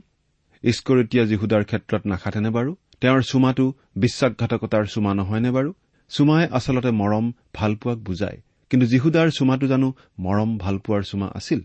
ইস্কৰতীয়া 0.65 1.25
যীহুদাৰ 1.25 1.65
ক্ষেত্ৰত 1.65 2.03
নাখাটেনে 2.07 2.51
বাৰু? 2.51 2.71
তেওঁৰ 3.01 3.23
চুমাটো 3.23 3.65
বিশ্বাসঘাতকতাৰ 3.97 4.85
চুমা 4.87 5.13
নহয়নে 5.15 5.51
বাৰু? 5.51 5.71
চুমাই 6.11 6.45
আচলতে 6.53 6.91
মৰম 6.91 7.27
ভালপোৱাক 7.55 7.99
বুজায় 7.99 8.39
কিন্তু 8.71 8.87
যীহুদাৰ 8.87 9.29
চুমাটো 9.31 9.67
জানো 9.67 9.89
মৰম 10.19 10.51
ভালপোৱাৰ 10.59 11.03
চুমা 11.03 11.29
আছিল? 11.35 11.61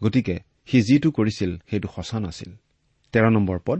গতিকে 0.00 0.36
সি 0.66 0.78
যিটো 0.82 1.10
কৰিছিল 1.10 1.50
সেইটো 1.70 1.88
সঁচা 1.96 2.18
নাছিল। 2.20 2.50
তেৰ 3.12 3.24
নম্বৰ 3.30 3.58
পদ 3.66 3.78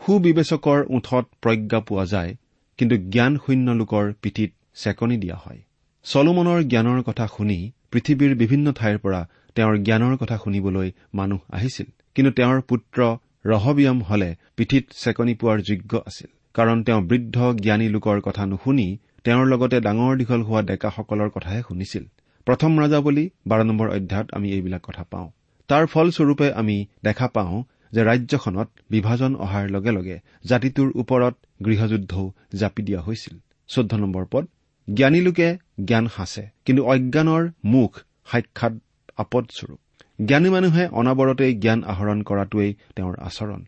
সুবিবেচকৰ 0.00 0.78
ওঠত 0.96 1.24
প্ৰজ্ঞা 1.42 1.80
পোৱা 1.80 2.04
যায় 2.04 2.32
কিন্তু 2.78 2.96
জ্ঞান 2.96 3.32
শূন্য 3.38 3.70
লোকৰ 3.70 4.12
পিঠিত 4.22 4.50
চেকনি 4.74 5.16
দিয়া 5.16 5.36
হয়। 5.36 5.60
চলোমনৰ 6.06 6.58
জ্ঞানৰ 6.62 7.02
কথা 7.02 7.24
শুনি 7.26 7.54
পৃথিৱীৰ 7.92 8.34
বিভিন্ন 8.34 8.72
ঠাইৰ 8.72 8.98
পৰা 8.98 9.20
তেওঁৰ 9.54 9.76
জ্ঞানৰ 9.76 10.16
কথা 10.16 10.36
শুনিবলৈ 10.44 10.90
মানুহ 11.14 11.40
আহিছিল। 11.50 11.86
কিন্তু 12.14 12.30
তেওঁৰ 12.32 12.60
পুত্ৰ 12.60 12.98
ৰহবিয়াম 13.46 13.98
হলে 14.02 14.36
পিঠিত 14.56 14.84
চেকনি 15.04 15.34
পোৱাৰ 15.34 15.58
যোগ্য 15.60 16.02
আছিল। 16.06 16.30
কাৰণ 16.54 16.84
তেওঁ 16.84 17.00
বৃদ্ধ 17.02 17.36
জ্ঞানী 17.62 17.88
লোকৰ 17.88 18.20
কথা 18.20 18.46
নুশুনি 18.46 18.98
তেওঁৰ 19.24 19.46
লগতে 19.46 19.80
ডাঙৰ 19.80 20.16
দীঘল 20.16 20.42
হোৱা 20.42 20.62
ডেকাসকলৰ 20.62 21.28
কথাহে 21.28 21.60
শুনিছিল। 21.68 22.04
প্ৰথম 22.46 22.70
ৰাজাৱলী 22.80 23.24
বাৰ 23.46 23.64
নম্বৰ 23.64 23.88
অধ্যায়ত 23.88 24.28
আমি 24.32 24.48
এইবিলাক 24.52 24.82
কথা 24.82 25.04
পাওঁ। 25.10 25.28
তাৰ 25.68 25.86
ফলস্বৰূপে 25.86 26.52
আমি 26.52 26.76
দেখা 27.04 27.26
পাওঁ 27.28 27.62
যে 27.92 28.00
ৰাজ্যখনত 28.04 28.68
বিভাজন 28.90 29.32
অহাৰ 29.36 29.64
লগে 29.70 29.92
লগে 29.92 30.16
জাতিটোৰ 30.44 30.88
ওপৰত 30.94 31.34
গৃহযুদ্ধও 31.64 32.32
জাপি 32.54 32.82
দিয়া 32.82 33.00
হৈছিল। 33.00 33.34
চৈধ্য 33.68 33.94
নম্বৰ 33.96 34.24
পদ। 34.30 34.46
জ্ঞানী 34.94 35.20
লোকে 35.20 35.48
জ্ঞান 35.84 36.08
সাঁচে 36.16 36.42
কিন্তু 36.64 36.82
অজ্ঞানৰ 36.84 37.42
মুখ 37.64 37.90
সাক্ষাৎ 38.32 38.72
আপদস্বৰূপ। 39.16 39.78
জ্ঞানী 40.24 40.48
মানুহে 40.50 40.88
অনাবৰতেই 40.88 41.54
জ্ঞান 41.54 41.84
আহৰণ 41.84 42.22
কৰাটোৱেই 42.22 42.74
তেওঁৰ 42.96 43.16
আচৰণ। 43.18 43.60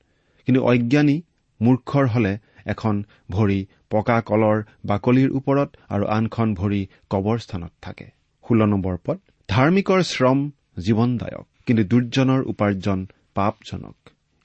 কিন্তু 0.47 0.61
অজ্ঞানী 0.65 1.23
মূৰ্খৰ 1.61 2.07
হলে 2.07 2.39
এখন 2.67 3.05
ভৰি 3.31 3.67
পকা 3.91 4.21
কলৰ 4.21 4.63
বাকলিৰ 4.85 5.31
ওপৰত 5.31 5.69
আৰু 5.89 6.05
আনখন 6.07 6.55
ভৰি 6.55 6.87
কবৰ 7.11 7.39
স্থানত 7.39 7.73
থাকে। 7.83 8.07
ষোল্ল 8.45 8.63
নম্বৰ 8.65 8.97
পদ 9.05 9.19
ধাৰ্মিকৰ 9.49 10.03
শ্ৰম 10.03 10.51
জীৱনদায়ক 10.79 11.47
কিন্তু 11.67 11.83
দুৰ্জনৰ 11.85 12.41
উপাৰ্জন 12.43 13.07
পাপজনক। 13.35 13.97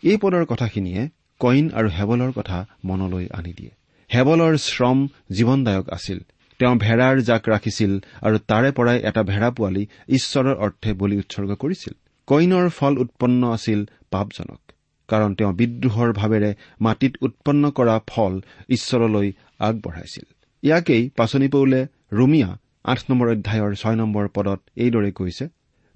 এই 0.04 0.18
পদৰ 0.18 0.46
কথাখিনিয়ে 0.46 1.10
কইন 1.40 1.72
আৰু 1.74 1.90
হেবলৰ 1.90 2.32
কথা 2.32 2.66
মনলৈ 2.86 3.28
আনি 3.34 3.54
দিয়ে। 3.54 3.72
হেবলৰ 4.16 4.58
শ্ৰম 4.58 5.08
জীৱনদায়ক 5.32 5.90
আছিল। 5.90 6.20
তেওঁ 6.60 6.76
ভেড়াৰ 6.76 7.16
জাক 7.22 7.44
ৰাখিছিল 7.50 7.92
আৰু 8.22 8.38
তাৰে 8.50 8.70
পৰাই 8.72 8.98
এটা 9.10 9.22
ভেড়া 9.24 9.50
পোৱালি 9.52 9.84
ঈশ্বৰৰ 10.10 10.56
অৰ্থে 10.66 10.92
বলি 10.94 11.16
উৎসৰ্গ 11.18 11.52
কৰিছিল। 11.54 11.94
কইনৰ 12.28 12.66
ফল 12.70 12.94
উৎপন্ন 12.98 13.42
আছিল 13.52 13.80
পাপজনক 14.12 14.62
কাৰণ 15.10 15.32
তেওঁ 15.36 15.54
বিদ্ৰোহৰ 15.54 16.10
ভাৱেৰে 16.13 16.52
মাটিত 16.82 17.13
উৎপন্ন 17.22 17.63
কৰা 17.72 17.96
ফল 18.08 18.34
ঈশ্বৰলৈ 18.70 19.28
আগবঢ়াইছিল। 19.60 20.26
ইয়াকেই 20.63 21.04
পাচনি 21.18 21.48
পৌলে 21.48 21.80
ৰুমিয়া 22.13 22.50
আঠ 22.84 23.00
নম্বৰ 23.10 23.28
অধ্যায়ৰ 23.30 23.72
ছয় 23.76 23.96
নম্বৰ 23.96 24.26
পদত 24.28 24.60
এইদৰে 24.78 25.12
কৈছে 25.12 25.46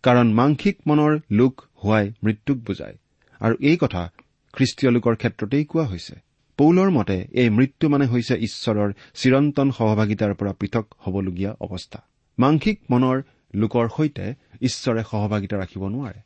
কাৰণ 0.03 0.27
মাংসিক 0.33 0.77
মনৰ 0.87 1.13
লোক 1.31 1.53
হোৱাই 1.83 2.05
মৃত্যুক 2.23 2.57
বুজায়। 2.57 2.95
আৰু 3.41 3.55
এই 3.61 3.77
কথা 3.77 4.03
খ্ৰীষ্টীয় 4.53 4.91
লোকৰ 4.91 5.15
ক্ষেত্ৰতেই 5.15 5.65
কোৱা 5.65 5.85
হৈছে। 5.85 6.15
পৌলৰ 6.57 6.89
মতে 6.89 7.27
এই 7.31 7.49
মৃত্যু 7.49 7.89
মানে 7.89 8.05
হৈছে 8.05 8.35
ঈশ্বৰৰ 8.35 8.93
চিৰন্তন 9.13 9.71
সহভাগিতাৰ 9.71 10.33
পৰা 10.33 10.53
পৃথক 10.53 10.85
হ'বলগীয়া 10.99 11.51
অৱস্থা। 11.59 11.99
মাংসিক 12.39 12.79
মনৰ 12.89 13.21
লোকৰ 13.55 13.89
সৈতে 13.97 14.35
ঈশ্বৰে 14.61 15.03
সহভাগিতা 15.11 15.57
ৰাখিব 15.57 15.87
নোৱাৰে। 15.87 16.19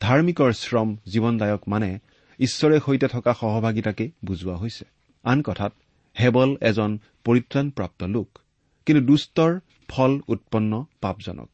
ধাৰ্মিকৰ 0.00 0.52
শ্ৰম 0.52 0.96
জীৱনদায়ক 1.06 1.62
মানে 1.68 1.98
ঈশ্বৰে 2.40 2.80
সৈতে 2.86 3.08
থকা 3.08 3.32
সহভাগিতাকে 3.34 4.10
বুজোৱা 4.24 4.56
হৈছে। 4.56 4.84
আন 5.24 5.42
কথাত 5.42 5.72
হেবল 6.20 6.56
এজন 6.60 6.98
পৰিত্ৰাণপ্ৰাপ্ত 7.24 8.04
লোক 8.04 8.38
কিন্তু 8.86 9.02
দুষ্টৰ 9.04 9.60
ফল 9.88 10.20
উৎপন্ন 10.28 10.84
পাপজনক। 11.00 11.50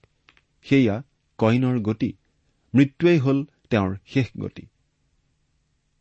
সেয়া 0.62 1.03
কইনৰ 1.38 1.81
গতি 1.81 2.12
মৃত্যুৱেই 2.75 3.18
হ'ল 3.18 3.44
তেওঁৰ 3.70 3.97
শেষ 4.07 4.27
গতি। 4.40 4.66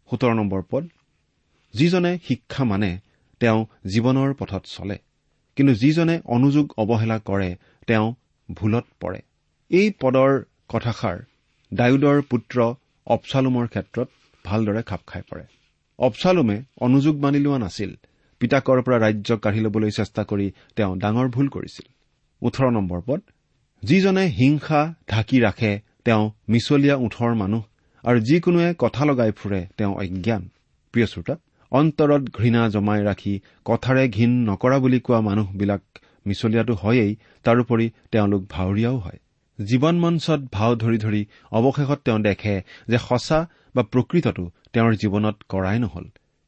সোতৰ 0.09 0.33
নম্বৰ 0.33 0.61
পদ। 0.69 0.87
যিজনে 1.73 2.19
শিক্ষা 2.27 2.63
মানে 2.63 2.99
তেওঁ 3.39 3.65
জীৱনৰ 3.87 4.33
পথত 4.33 4.63
চলে। 4.65 4.97
কিন্তু 5.55 5.73
যিজনে 5.73 6.21
অনুযোগ 6.25 6.73
অৱহেলা 6.77 7.19
কৰে 7.19 7.55
তেওঁ 7.87 8.13
ভুলত 8.53 8.85
পৰে। 8.99 9.19
এই 9.71 9.91
পদৰ 10.01 10.31
কথাষাৰ 10.69 11.17
ডায়ুদৰ 11.73 12.21
পুত্ৰ 12.21 12.73
অপচালোমৰ 13.07 13.67
ক্ষেত্ৰত 13.67 14.07
ভালদৰে 14.45 14.83
খাপ 14.83 15.01
খাই 15.07 15.21
পৰে। 15.31 15.43
অপচালোমে 15.99 16.57
অনুযোগ 16.81 17.15
মানি 17.19 17.39
লোৱা 17.39 17.57
নাছিল। 17.57 17.91
পিতাকৰ 18.39 18.81
পৰা 18.81 18.97
ৰাজ্য 18.97 19.37
কাঢ়ি 19.37 19.59
ল'বলৈ 19.59 19.91
চেষ্টা 19.91 20.23
কৰি 20.23 20.51
তেওঁ 20.75 20.95
ডাঙৰ 20.97 21.27
ভুল 21.29 21.47
কৰিছিল। 21.47 21.87
ওঠৰ 22.41 22.69
নম্বৰ 22.71 23.01
পদ 23.05 23.21
যিজনে 23.83 24.25
হিংসা 24.27 24.93
ঢাকি 25.09 25.37
ৰাখে 25.39 25.79
তেওঁ 26.05 26.31
মিছলীয়া 26.49 26.95
ওঠৰ 26.95 27.33
মানুহ 27.33 27.63
আৰু 28.03 28.19
যিকোনোৱে 28.19 28.75
কথা 28.77 29.05
লগাই 29.05 29.31
ফুৰে 29.31 29.67
তেওঁ 29.77 29.93
অজ্ঞান। 29.95 30.49
প্ৰিয় 30.93 31.07
শ্ৰোতা 31.07 31.35
অন্তৰত 31.73 32.21
ঘৃণা 32.33 32.61
জমাই 32.69 33.01
ৰাখি 33.03 33.33
কথাৰে 33.65 34.03
ঘীন 34.09 34.31
নকৰা 34.49 34.77
বুলি 34.79 34.99
কোৱা 34.99 35.19
মানুহবিলাক 35.21 35.81
মিছলীয়াটো 36.25 36.73
হয়েই 36.73 37.15
তাৰোপৰি 37.43 37.85
তেওঁলোক 38.11 38.41
ভাৱৰীয়াও 38.49 38.97
হয়। 38.97 39.19
জীৱন 39.59 39.95
মঞ্চত 39.99 40.41
ভাও 40.51 40.75
ধৰি 40.75 40.97
ধৰি 40.97 41.21
অৱশেষত 41.51 41.99
তেওঁ 42.05 42.19
দেখে 42.19 42.55
যে 42.87 42.97
সঁচা 42.97 43.39
বা 43.75 43.83
প্ৰকৃতটো 43.83 44.43
তেওঁৰ 44.73 44.93
জীৱনত 44.93 45.35
কৰাই 45.49 45.79
নহল। 45.79 46.05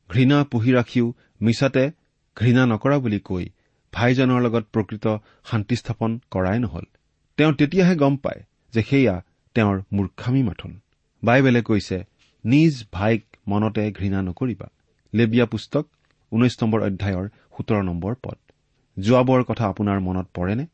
ঘৃণা 0.10 0.38
পুহি 0.44 0.72
ৰাখিও 0.72 1.14
মিছাতে 1.42 1.92
ঘৃণা 2.38 2.64
নকৰা 2.66 2.98
বুলি 3.00 3.20
কৈ 3.20 3.46
ভাইজনৰ 3.94 4.40
লগত 4.42 4.66
প্ৰকৃত 4.74 5.06
শান্তি 5.46 5.76
স্থাপন 5.76 6.20
কৰাই 6.32 6.60
নহল। 6.60 6.86
তেওঁ 7.38 7.54
তেতিয়াহে 7.54 7.96
গম 7.96 8.16
পায় 8.18 8.42
যে 8.74 8.82
সেয়া 8.84 9.16
তেওঁৰ 9.56 9.82
মূৰ্খামী 9.94 10.42
মাথোন। 10.44 10.80
বাইবেলে 11.24 11.62
কৈছে 11.62 11.98
নিজ 12.46 12.74
ভাইক 12.94 13.24
মনতে 13.48 13.92
ঘৃণা 13.92 14.22
নকৰিবা। 14.22 14.68
লেবিয়া 15.18 15.46
পুস্তক 15.46 15.86
ঊনৈশ 16.32 16.56
নম্বৰ 16.62 16.80
অধ্যায়ৰ 16.88 17.26
সোতৰ 17.56 17.82
নম্বৰ 17.90 18.14
পদ। 18.24 18.38
যোৱাবৰ 18.98 19.42
কথা 19.44 19.66
আপোনাৰ 19.72 20.00
মনত 20.08 20.28
পৰেনে? 20.34 20.66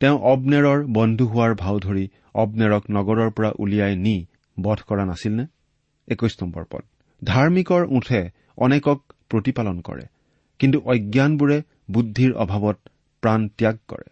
তেওঁ 0.00 0.18
অবনেৰৰ 0.32 0.78
বন্ধু 0.92 1.24
হোৱাৰ 1.28 1.52
ভাও 1.62 1.76
ধৰি 1.86 2.04
অবনেৰক 2.34 2.84
নগৰৰ 2.90 3.30
পৰা 3.36 3.50
উলিয়াই 3.58 3.94
নি 4.04 4.16
বধ 4.56 4.78
কৰা 4.88 5.04
নাছিল 5.04 5.32
নে 5.38 5.44
একৈশ 6.08 6.34
নম্বৰ 6.42 6.64
পদ। 6.72 6.84
ধাৰ্মিকৰ 7.22 7.82
উঠে 7.96 8.20
অনেকক 8.56 8.98
প্ৰতিপালন 9.30 9.80
কৰে 9.80 10.04
কিন্তু 10.60 10.78
অজ্ঞানবোৰে 10.92 11.58
বুদ্ধিৰ 11.90 12.30
অভাৱত 12.44 12.78
প্ৰাণ 13.22 13.40
ত্যাগ 13.58 13.76
কৰে। 13.88 14.08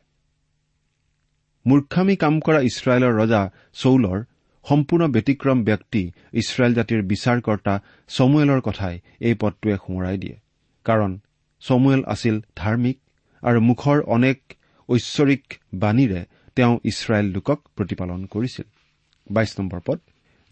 মূৰ্খামি 1.67 2.15
কাম 2.17 2.35
কৰা 2.41 2.61
ইছৰাইলৰ 2.61 3.13
ৰজা 3.21 3.43
চৌলৰ 3.75 4.19
সম্পূৰ্ণ 4.67 5.03
ব্যতিক্ৰম 5.15 5.59
ব্যক্তি 5.65 6.03
ইছৰাইল 6.41 6.73
জাতিৰ 6.79 7.01
বিচাৰকৰ্তা 7.13 7.75
চমুৱেলৰ 8.11 8.61
কথাই 8.61 8.97
এই 9.29 9.35
পদটোৱে 9.41 9.77
সোঁৱৰাই 9.85 10.17
দিয়ে। 10.23 10.37
কাৰণ 10.87 11.11
চমুৱেল 11.63 12.03
আছিল 12.15 12.37
ধাৰ্মিক 12.57 12.97
আৰু 13.43 13.59
মুখৰ 13.61 13.99
অনেক 14.17 14.39
ঐশ্বৰিক 14.89 15.45
বাণীৰে 15.75 16.21
তেওঁ 16.57 16.75
ইছৰাইল 16.91 17.27
লোকক 17.27 17.59
প্ৰতিপালন 17.77 18.21
কৰিছিল। 18.27 18.67
পদ 19.87 19.99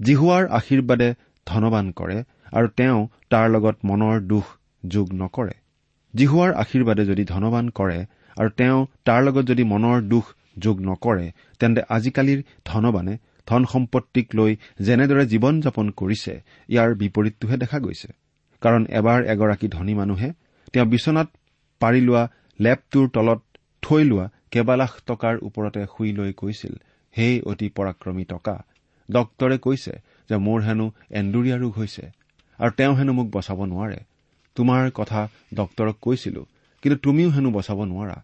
জিহুৱাৰ 0.00 0.44
আশীৰ্বাদে 0.58 1.08
ধনবান 1.46 1.86
কৰে 1.98 2.18
আৰু 2.52 2.68
তেওঁ 2.78 3.00
তাৰ 3.30 3.46
লগত 3.50 3.76
মনৰ 3.84 4.16
দুখ 4.32 4.46
যোগ 4.84 5.06
নকৰে। 5.22 5.54
জিহুৱাৰ 6.14 6.50
আশীৰ্বাদে 6.62 7.04
যদি 7.04 7.24
ধনবান 7.24 7.66
কৰে 7.78 7.98
আৰু 8.36 8.50
তেওঁ 8.58 8.78
তাৰ 9.04 9.20
লগত 9.26 9.44
যদি 9.46 9.64
মনৰ 9.72 9.98
দুখ 10.12 10.24
যোগ 10.58 10.76
নকৰে 10.80 11.26
তেন্তে 11.60 11.80
আজিকালিৰ 11.96 12.40
ধনবানে 12.64 13.14
ধন 13.48 13.62
সম্পত্তিক 13.72 14.26
লৈ 14.38 14.52
যেনেদৰে 14.86 15.24
জীৱন 15.32 15.54
যাপন 15.64 15.86
কৰিছে 16.00 16.32
ইয়াৰ 16.68 16.90
বিপৰীতটোহে 17.00 17.56
দেখা 17.62 17.78
গৈছে। 17.84 18.10
কাৰণ 18.62 18.82
এবাৰ 18.98 19.20
এগৰাকী 19.32 19.66
ধনী 19.76 19.94
মানুহে 20.00 20.28
তেওঁ 20.72 20.86
বিচনাত 20.94 21.28
পাৰি 21.80 22.00
লোৱা 22.08 22.22
লেপটোৰ 22.58 23.06
তলত 23.14 23.40
থৈ 23.82 24.02
লোৱা 24.10 24.26
কেইবালাখ 24.52 24.92
টকাৰ 25.06 25.34
ওপৰতে 25.48 25.80
শুই 25.92 26.10
লৈ 26.18 26.30
কৈছিল 26.40 26.74
হে 27.14 27.26
অতি 27.50 27.68
পৰাক্ৰমী 27.76 28.24
টকা 28.32 28.54
ডক্তৰে 29.08 29.56
কৈছে 29.58 29.92
যে 30.28 30.36
মোৰ 30.46 30.58
হেনো 30.66 30.86
এন্দুৰীয়া 31.20 31.56
ৰোগ 31.62 31.72
হৈছে 31.80 32.04
আৰু 32.58 32.72
তেওঁ 32.78 32.94
হেনো 32.98 33.12
মোক 33.18 33.28
বচাব 33.36 33.58
নোৱাৰে। 33.72 33.98
তোমাৰ 34.56 34.82
কথা 34.98 35.20
ডক্তৰক 35.54 35.96
কৈছিলো 36.06 36.42
কিন্তু 36.82 36.96
তুমিও 37.04 37.28
হেনো 37.34 37.50
বচাব 37.56 37.78
নোৱাৰা। 37.92 38.16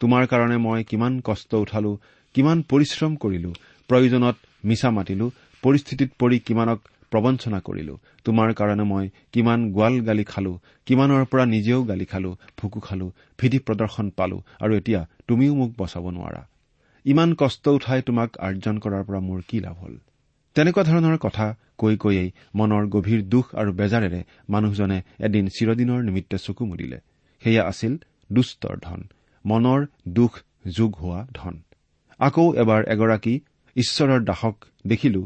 তোমাৰ 0.00 0.22
কাৰণে 0.32 0.56
মই 0.66 0.80
কিমান 0.90 1.12
কষ্ট 1.28 1.50
উঠালো 1.64 1.92
কিমান 2.34 2.58
পৰিশ্ৰম 2.70 3.12
কৰিলো 3.22 3.50
প্ৰয়োজনত 3.90 4.36
মিছা 4.68 4.88
মাতিলো 4.96 5.26
পৰিস্থিতিত 5.62 6.10
পৰি 6.20 6.38
কিমানক 6.46 6.78
প্ৰবঞ্চনা 7.12 7.58
কৰিলো 7.66 7.94
তোমাৰ 8.26 8.48
কাৰণে 8.58 8.84
মই 8.92 9.06
কিমান 9.32 9.60
গোৱাল 9.76 9.94
গালি 10.08 10.24
খালো 10.32 10.52
কিমানৰ 10.86 11.24
পৰা 11.30 11.44
নিজেও 11.54 11.80
গালি 11.90 12.06
খালো 12.12 12.30
ভুকু 12.58 12.80
খালো 12.86 13.06
ভিধি 13.38 13.58
প্ৰদৰ্শন 13.66 14.06
পালো 14.18 14.38
আৰু 14.62 14.72
এতিয়া 14.80 15.00
তুমিও 15.28 15.52
মোক 15.54 15.70
বচাব 15.78 16.04
নোৱাৰা। 16.16 16.42
ইমান 17.06 17.30
কষ্ট 17.40 17.64
উঠাই 17.76 18.00
তোমাক 18.08 18.30
আৰ্জন 18.46 18.76
কৰাৰ 18.84 19.02
পৰা 19.08 19.20
মোৰ 19.28 19.40
কি 19.48 19.58
লাভ 19.60 19.76
হল? 19.82 19.94
তেনেকুৱা 20.56 20.82
ধৰণৰ 20.90 21.16
কথা 21.24 21.46
কৈ 21.80 21.94
কৈয়েই 21.96 22.30
মনৰ 22.54 22.84
গভীৰ 22.94 23.20
দুখ 23.32 23.46
আৰু 23.60 23.70
বেজাৰেৰে 23.80 24.20
মানুহজনে 24.48 24.98
এদিন 25.26 25.44
চিৰদিনৰ 25.56 26.00
নিমিত্তে 26.08 26.36
চকু 26.38 26.64
মুদিলে। 26.70 26.98
সেয়া 27.42 27.62
আছিল 27.70 27.92
দুষ্টৰ 28.32 28.76
ধন 28.86 29.00
মনৰ 29.44 29.80
দুখ 30.08 30.32
যোগ 30.76 30.90
হোৱা 31.02 31.20
ধন। 31.34 31.54
আকৌ 32.20 32.46
এবাৰ 32.62 32.82
এগৰাকী 32.94 33.34
ঈশ্বৰৰ 33.78 34.20
দাসক 34.24 34.56
দেখিলো 34.86 35.22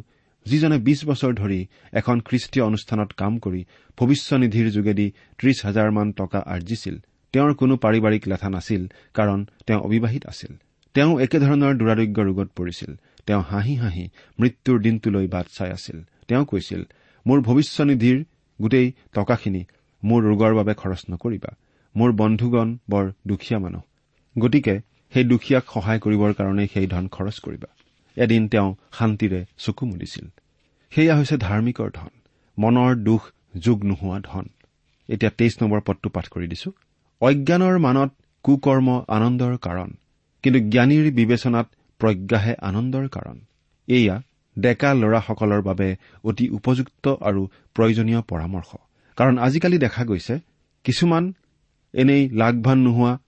যিজনে 0.46 0.78
বিছ 0.78 1.00
বছৰ 1.04 1.32
ধৰি 1.34 1.60
এখন 1.92 2.16
খ্ৰীষ্টীয় 2.20 2.64
অনুষ্ঠানত 2.66 3.10
কাম 3.12 3.32
কৰি 3.38 3.60
ভৱিষ্যনিধিৰ 3.98 4.66
যোগেদি 4.70 5.06
ত্ৰিশ 5.38 5.58
হাজাৰমান 5.66 6.12
টকা 6.12 6.38
আৰ্জিছিল। 6.46 6.96
তেওঁৰ 7.34 7.52
কোনো 7.54 7.74
পাৰিবাৰিক 7.76 8.22
লেঠা 8.28 8.48
নাছিল 8.50 8.82
কাৰণ 9.14 9.38
তেওঁ 9.66 9.80
অবিবাহিত 9.80 10.22
আছিল। 10.26 10.52
তেওঁ 10.94 11.12
একেধৰণৰ 11.20 11.72
দুৰাৰোগ্য 11.74 12.18
ৰোগত 12.22 12.48
পৰিছিল। 12.56 12.90
তেওঁ 13.26 13.42
হাঁহি 13.42 13.74
হাঁহি 13.76 14.04
মৃত্যুৰ 14.40 14.78
দিনটোলৈ 14.80 15.26
বাট 15.26 15.46
চাই 15.48 15.70
আছিল। 15.70 15.98
তেওঁ 16.28 16.44
কৈছিল 16.44 16.82
মোৰ 17.26 17.38
ভৱিষ্যনিধিৰ 17.40 18.16
গোটেই 18.60 18.92
টকাখিনি 19.12 19.62
মোৰ 20.02 20.20
ৰোগৰ 20.22 20.52
বাবে 20.54 20.74
খৰচ 20.74 21.02
নকৰিবা। 21.10 21.50
মোৰ 21.96 22.10
বন্ধুগণ 22.12 22.68
বৰ 22.90 23.04
দুখীয়া 23.26 23.58
মানুহ। 23.60 23.82
গতিকে 24.38 24.74
সেই 25.12 25.24
দুখীয়াক 25.24 25.64
সহায় 25.74 26.00
কৰিবৰ 26.00 26.32
কাৰণে 26.32 26.64
সেই 26.74 26.86
ধন 26.86 27.08
খৰচ 27.08 27.36
কৰিবা। 27.40 27.68
এদিন 28.16 28.48
তেওঁ 28.48 28.74
শান্তিৰে 28.98 29.44
চকু 29.58 29.86
মুদিছিল। 29.86 30.26
সেয়া 30.92 31.16
হৈছে 31.16 31.36
ধাৰ্মিকৰ 31.36 31.90
ধন। 31.90 32.12
মনৰ 32.58 32.96
দুখ 32.96 33.22
যোগ 33.56 33.84
নোহোৱা 33.84 34.20
ধন। 34.20 34.44
এতিয়া 35.08 35.30
তেইছ 35.30 35.62
নম্বৰ 35.62 35.80
পদটো 35.80 36.08
পাঠ 36.10 36.28
কৰি 36.28 36.46
দিছো। 36.46 36.72
অজ্ঞানৰ 37.20 37.78
মানত 37.78 38.10
কুকৰ্ম 38.44 39.04
আনন্দৰ 39.08 39.56
কাৰণ। 39.56 39.90
কিন্তু 40.42 40.60
জ্ঞানীৰ 40.60 41.12
বিবেচনাত 41.12 41.66
প্ৰজ্ঞাহে 41.98 42.54
আনন্দৰ 42.54 43.08
কাৰণ। 43.08 43.38
এয়া 43.88 44.22
ডেকা 44.58 44.94
ল'ৰাসকলৰ 44.94 45.62
বাবে 45.62 45.96
অতি 46.24 46.50
উপযুক্ত 46.50 47.08
আৰু 47.08 47.48
প্ৰয়োজনীয় 47.74 48.20
পৰামৰ্শ। 48.22 48.70
কাৰণ 49.16 49.38
আজিকালি 49.38 49.78
দেখা 49.78 50.04
গৈছে 50.04 50.40
কিছুমান 50.84 51.32
এনেই 51.94 52.28
লাভৱান 52.30 52.78
নোহোৱা 52.78 53.18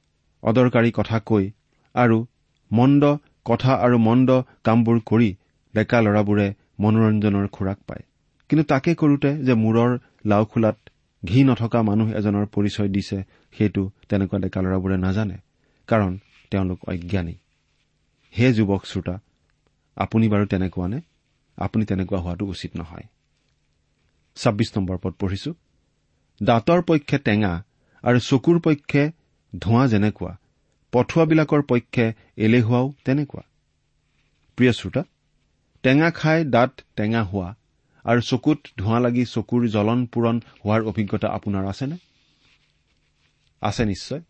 অদৰকাৰী 0.43 0.91
কথা 0.95 1.19
কৈ 1.21 1.51
আৰু 1.95 2.27
মন্দ 2.73 3.17
কথা 3.47 3.73
আৰু 3.75 3.97
মন্দ 3.99 4.29
কামবোৰ 4.65 4.99
কৰি 5.01 5.31
ডেকা 5.75 5.99
ল'ৰাবোৰে 6.01 6.47
মনোৰঞ্জনৰ 6.81 7.47
খোৰাক 7.49 7.79
পায়। 7.87 8.05
কিন্তু 8.51 8.65
তাকে 8.65 8.95
কৰোতে 8.95 9.31
যে 9.39 9.55
মূৰৰ 9.55 9.91
লাওখোলাত 10.27 10.77
ঘি 11.23 11.41
নথকা 11.45 11.81
মানুহ 11.83 12.09
এজনৰ 12.13 12.47
পৰিচয় 12.47 12.89
দিছে 12.89 13.19
সেইটো 13.59 13.83
তেনেকুৱা 14.09 14.39
ডেকা 14.39 14.61
ল'ৰাবোৰে 14.61 14.97
নাজানে 14.97 15.37
কাৰণ 15.89 16.13
তেওঁলোক 16.51 16.79
অজ্ঞানী। 16.89 17.35
হে 18.35 18.47
যুৱক 18.53 18.83
শ্ৰোতা 18.87 19.17
আপুনি 19.97 20.27
বাৰু 20.29 20.45
তেনেকুৱা 20.47 20.87
নে? 20.89 20.99
আপুনি 21.59 21.85
তেনেকুৱা 21.85 22.19
হোৱাটো 22.21 22.45
উচিত 22.47 22.73
নহয়। 22.77 23.07
ছাব্বিছ 24.37 24.71
নম্বৰ 24.77 24.97
পদ 25.03 25.13
পঢ়িছো। 25.21 25.51
দাঁতৰ 26.43 26.81
পক্ষে 26.83 27.19
টেঙা 27.19 27.53
আৰু 28.05 28.19
চকুৰ 28.21 28.57
পক্ষে 28.61 29.03
ধোঁৱা 29.59 29.85
যেনেকুৱা 29.87 30.33
পঠুৱাবিলাকৰ 30.95 31.63
পক্ষে 31.63 32.13
এলেহুৱাও 32.37 32.93
তেনেকুৱা। 33.05 33.43
প্ৰিয় 34.59 34.73
শ্ৰোতা 34.73 35.03
টেঙা 35.83 36.11
খাই 36.11 36.45
দাঁত 36.45 36.73
টেঙা 36.97 37.23
হোৱা 37.23 37.49
আৰু 38.05 38.21
চকুত 38.21 38.59
ধোঁৱা 38.79 38.99
লাগি 39.01 39.25
চকুৰ 39.25 39.69
জ্বলন 39.69 40.07
পূৰণ 40.07 40.37
হোৱাৰ 40.65 40.83
অভিজ্ঞতা 40.83 41.29
আপোনাৰ 41.29 41.65
আছেনে? 41.67 41.97
আছে 43.63 43.85
নিশ্চয়। 43.85 44.23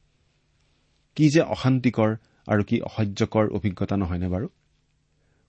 কি 1.16 1.30
যে 1.30 1.40
অশান্তিকৰ 1.40 2.10
আৰু 2.46 2.62
কি 2.64 2.80
অসহ্যকৰ 2.80 3.44
অভিজ্ঞতা 3.48 3.96
নহয়নে 3.96 4.28
বাৰু? 4.28 4.48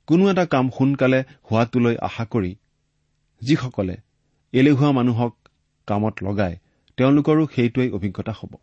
কোনো 0.07 0.31
এটা 0.31 0.45
কাম 0.45 0.69
সোনকালে 0.69 1.19
হোৱাটোলৈ 1.51 1.95
আশা 2.01 2.25
কৰি 2.25 2.55
যিসকলে 3.41 3.95
এলেহুৱা 4.53 4.91
মানুহক 4.91 5.33
কামত 5.87 6.15
লগায় 6.23 6.57
তেওঁলোকৰো 6.97 7.47
সেইটোৱেই 7.55 7.89
অভিজ্ঞতা 7.91 8.31
হ'ব। 8.31 8.53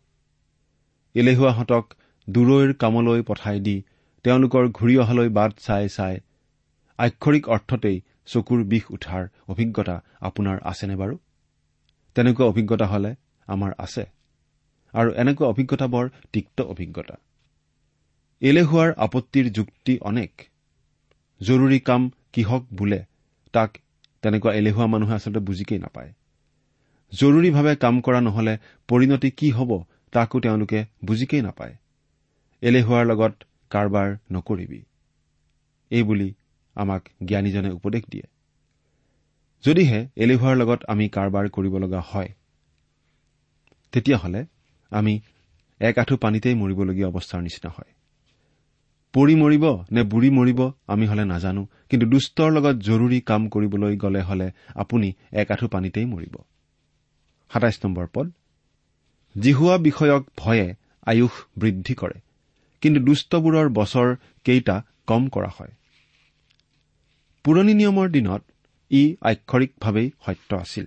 এলেহুৱাহঁতক 1.14 1.84
দূৰৈৰ 2.28 2.74
কামলৈ 2.74 3.22
পঠাই 3.22 3.61
দি 3.61 3.76
তেওঁলোকৰ 4.24 4.68
ঘূৰি 4.68 4.96
অহালৈ 4.96 5.28
বাট 5.28 5.52
চাই 5.58 5.88
চাই 5.88 6.20
আক্ষৰিক 6.98 7.48
অৰ্থতেই 7.48 8.00
চকুৰ 8.26 8.64
বিষ 8.64 8.85
উঠাৰ 8.90 9.28
অভিজ্ঞতা 9.48 9.96
আপোনাৰ 10.20 10.58
আছেনে 10.62 10.96
বাৰু? 10.96 11.18
তেনেকুৱা 12.14 12.46
অভিজ্ঞতা 12.46 12.87
হলে 12.87 13.14
আমাৰ 13.46 13.72
আছে। 13.78 14.04
আৰু 14.94 15.11
এনেকুৱা 15.12 15.48
অভিজ্ঞতা 15.48 15.87
বৰ 15.87 16.08
তিক্ত 16.32 16.61
অভিজ্ঞতা। 16.61 17.16
এলেহুৱাৰ 18.42 18.94
আপত্তিৰ 18.96 19.52
যুক্তি 19.52 19.98
অনেক। 20.00 20.30
জৰুৰী 21.40 21.78
কাম 21.80 22.11
কিহক 22.32 22.62
বোলে 22.72 23.04
তাক 23.52 23.78
তেনেকুৱা 24.22 24.52
এলেহুৱা 24.52 24.87
মানুহে 24.87 25.14
আচলতে 25.14 25.38
বুজিকেই 25.38 25.78
নাপায়। 25.78 26.12
জৰুৰীভাৱে 27.12 27.76
কাম 27.76 28.00
কৰা 28.00 28.20
নহলে 28.20 28.58
পৰিণতি 28.88 29.30
কি 29.30 29.50
হ'ব 29.50 29.70
তাকো 30.12 30.40
তেওঁলোকে 30.40 30.85
বুজিকেই 31.04 31.42
নাপায়। 31.42 31.74
এলেহুৱাৰ 32.62 33.07
লগত 33.07 33.35
কাৰবাৰ 33.70 34.16
নকৰিবি। 34.33 34.83
এইবুলি 35.90 36.35
আমাক 36.75 37.09
জ্ঞানীজনে 37.25 37.70
উপদেশ 37.70 38.03
দিয়ে। 38.11 38.22
যদিহে 39.64 40.09
এলেহুৱাৰ 40.16 40.57
লগত 40.57 40.85
আমি 40.88 41.09
কাৰবাৰ 41.09 41.48
কৰিব 41.48 41.79
লগা 41.79 42.01
হয় 42.01 42.29
তেতিয়াহ'লে 43.92 44.46
আমি 44.90 45.20
এক 45.81 45.98
আঁঠু 45.98 46.16
পানীতেই 46.16 46.55
মৰিবলগীয়া 46.55 47.09
অৱস্থাৰ 47.09 47.42
নিচিনা 47.42 47.70
হয়। 47.70 47.92
পৰি 49.14 49.35
মৰিব 49.35 49.64
নে 49.90 50.03
বুঢ়ী 50.03 50.31
মৰিব 50.31 50.72
আমি 50.87 51.07
হলে 51.07 51.25
নাজানো 51.25 51.66
কিন্তু 51.88 52.07
দুষ্টৰ 52.07 52.51
লগত 52.51 52.77
জৰুৰী 52.77 53.20
কাম 53.20 53.48
কৰিবলৈ 53.48 53.96
গলে 53.96 54.22
হলে 54.22 54.51
আপুনি 54.75 55.12
এক 55.33 55.51
আঁঠু 55.51 55.68
পানীতেই 55.68 56.05
মৰিব। 56.05 56.35
সাতাইছ 57.51 57.79
নম্বৰ 57.85 58.07
পদ। 58.14 58.33
জিহুৱা 59.40 59.79
বিষয়ক 59.79 60.22
ভয়ে 60.37 60.75
আয়ুস 61.07 61.31
বৃদ্ধি 61.59 61.94
কৰে। 61.94 62.31
কিন্তু 62.82 63.00
দুষ্টবোৰৰ 63.00 63.68
বছৰ 63.68 64.16
কেইটা 64.44 64.82
কম 65.06 65.28
কৰা 65.28 65.50
হয়। 65.58 65.72
পুৰণি 67.44 67.74
নিয়মৰ 67.74 68.08
দিনত 68.08 68.42
ই 68.90 69.16
আক্ষৰিকভাৱেই 69.20 70.10
সত্য 70.26 70.56
আছিল। 70.56 70.86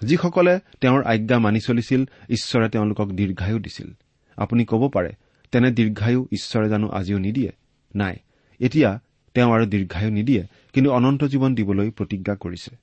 যিসকলে 0.00 0.60
তেওঁৰ 0.80 1.02
আজ্ঞা 1.02 1.38
মানি 1.38 1.60
চলিছিল 1.60 2.04
ঈশ্বৰে 2.30 2.68
তেওঁলোকক 2.68 3.08
দীৰ্ঘায়ু 3.08 3.58
দিছিল। 3.58 3.88
আপুনি 4.36 4.64
ক'ব 4.64 4.88
পাৰে 4.88 5.12
তেনে 5.52 5.70
দীৰ্ঘায়ু 5.70 6.26
ঈশ্বৰে 6.32 6.68
জানো 6.68 6.88
আজিও 6.88 7.18
নিদিয়ে? 7.18 7.52
নাই। 7.96 8.16
এতিয়া 8.60 9.00
তেওঁ 9.34 9.52
আৰু 9.52 9.66
দীৰ্ঘায়ু 9.66 10.10
নিদিয়ে 10.10 10.46
কিন্তু 10.72 10.90
অনন্ত 10.90 11.24
জীৱন 11.24 11.54
দিবলৈ 11.54 11.90
প্ৰতিজ্ঞা 11.90 12.34
কৰিছে। 12.36 12.76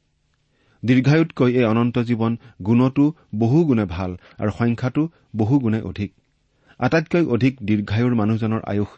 দীৰ্ঘায়ুতকৈ 0.85 1.53
এই 1.53 1.63
অনন্ত 1.63 1.99
জীৱন 1.99 2.37
গুণতো 2.65 3.13
বহু 3.35 3.65
গুণে 3.65 3.85
ভাল 3.85 4.17
আৰু 4.37 4.51
সংখ্যাটো 4.57 5.09
বহু 5.35 5.59
গুণে 5.59 5.81
অধিক। 5.81 6.13
আটাইতকৈ 6.79 7.23
অধিক 7.35 7.53
দীৰ্ঘায়ুৰ 7.67 8.13
মানুহজনৰ 8.15 8.61
আয়ুস 8.71 8.91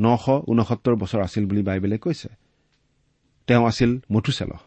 নশ 0.00 0.24
ঊনসত্তৰ 0.50 0.94
বছৰ 0.96 1.20
আছিল 1.20 1.44
বুলি 1.46 1.62
বাইবেলে 1.62 1.98
কৈছে। 1.98 2.28
তেওঁ 3.48 3.64
আছিল 3.66 3.90
মধুচেলহ 4.12 4.60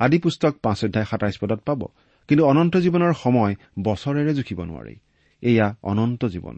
আদি 0.00 0.18
পুস্তক 0.18 0.52
পাঁচ 0.62 0.78
অধ্যায় 0.84 1.06
সাতাইছ 1.10 1.36
পদত 1.40 1.60
পাব। 1.66 1.80
কিন্তু 2.28 2.42
অনন্ত 2.46 2.74
জীৱনৰ 2.76 3.12
সময় 3.12 3.54
বছৰেৰে 3.82 4.32
জুখিব 4.34 4.58
নোৱাৰি। 4.64 4.94
এয়া 5.42 5.66
অনন্ত 5.82 6.22
জীৱন। 6.24 6.56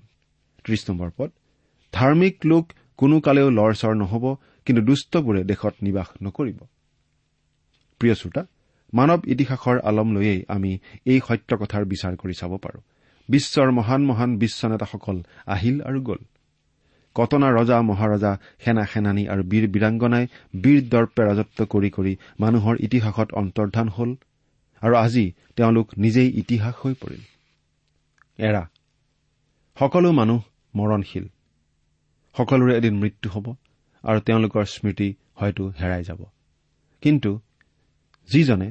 ত্ৰিশ 0.64 0.82
নম্বৰ 0.90 1.10
পদ। 1.16 1.30
ধাৰ্মিক 1.92 2.36
লোক 2.44 2.64
কোনো 2.96 3.16
কালেও 3.20 3.48
লৰ 3.50 3.72
চৰ 3.74 3.94
নহ'ব 3.94 4.24
কিন্তু 4.66 4.82
দুষ্টবোৰে 4.82 5.42
দেশত 5.44 5.74
নিবাস 5.82 6.08
নকৰিব। 6.22 6.58
প্ৰিয় 8.00 8.14
শ্ৰোতা 8.14 8.42
মানৱ 8.92 9.20
ইতিহাসৰ 9.26 9.76
আলম 9.80 10.08
লৈয়েই 10.14 10.40
আমি 10.48 10.70
এই 11.06 11.20
সত্য 11.28 11.50
কথাৰ 11.56 11.82
বিচাৰ 11.84 12.12
কৰি 12.16 12.34
চাব 12.40 12.52
পাৰোঁ। 12.56 12.82
বিশ্বৰ 13.28 13.68
মহান 13.70 14.02
মহান 14.04 14.30
বিশ্ব 14.38 14.60
নেতাসকল 14.68 15.16
আহিল 15.46 15.76
আৰু 15.80 16.00
গ'ল। 16.02 16.20
কটনা 17.16 17.48
ৰজা 17.50 17.78
মহাৰজা 17.82 18.32
সেনা 18.64 18.84
সেনানী 18.86 19.24
আৰু 19.26 19.42
বীৰ 19.42 19.64
বীৰাংগনাই 19.68 20.24
বীৰ 20.62 20.80
দৰ্পে 20.88 21.22
ৰাজত্ব 21.22 21.58
কৰি 21.64 21.90
কৰি 21.90 22.12
মানুহৰ 22.40 22.74
ইতিহাসত 22.80 23.28
অন্তৰ্ধান 23.32 23.88
হ'ল 23.88 24.10
আৰু 24.82 24.94
আজি 24.96 25.26
তেওঁলোক 25.56 25.86
নিজেই 25.98 26.28
ইতিহাস 26.30 26.74
হৈ 26.82 26.94
পৰিল। 26.94 27.22
এৰা 28.38 28.62
সকলো 29.76 30.08
মানুহ 30.12 30.40
মৰণশীল। 30.74 31.26
সকলোৰে 32.34 32.72
এদিন 32.76 32.94
মৃত্যু 32.98 33.28
হ'ব 33.30 33.46
আৰু 34.04 34.18
তেওঁলোকৰ 34.20 34.64
স্মৃতি 34.64 35.08
হয়তো 35.34 35.62
হেৰাই 35.80 36.02
যাব। 36.04 36.20
কিন্তু 37.02 37.30
যিজনে 38.28 38.68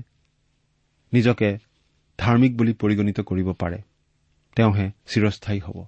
নিজকে 1.13 1.49
ধাৰ্মিক 2.19 2.51
বুলি 2.57 2.73
পৰিগণিত 2.73 3.19
কৰিব 3.21 3.49
পাৰে 3.53 3.79
তেওঁহে 4.55 4.91
চিৰস্থায়ী 5.07 5.59
হ'ব। 5.59 5.85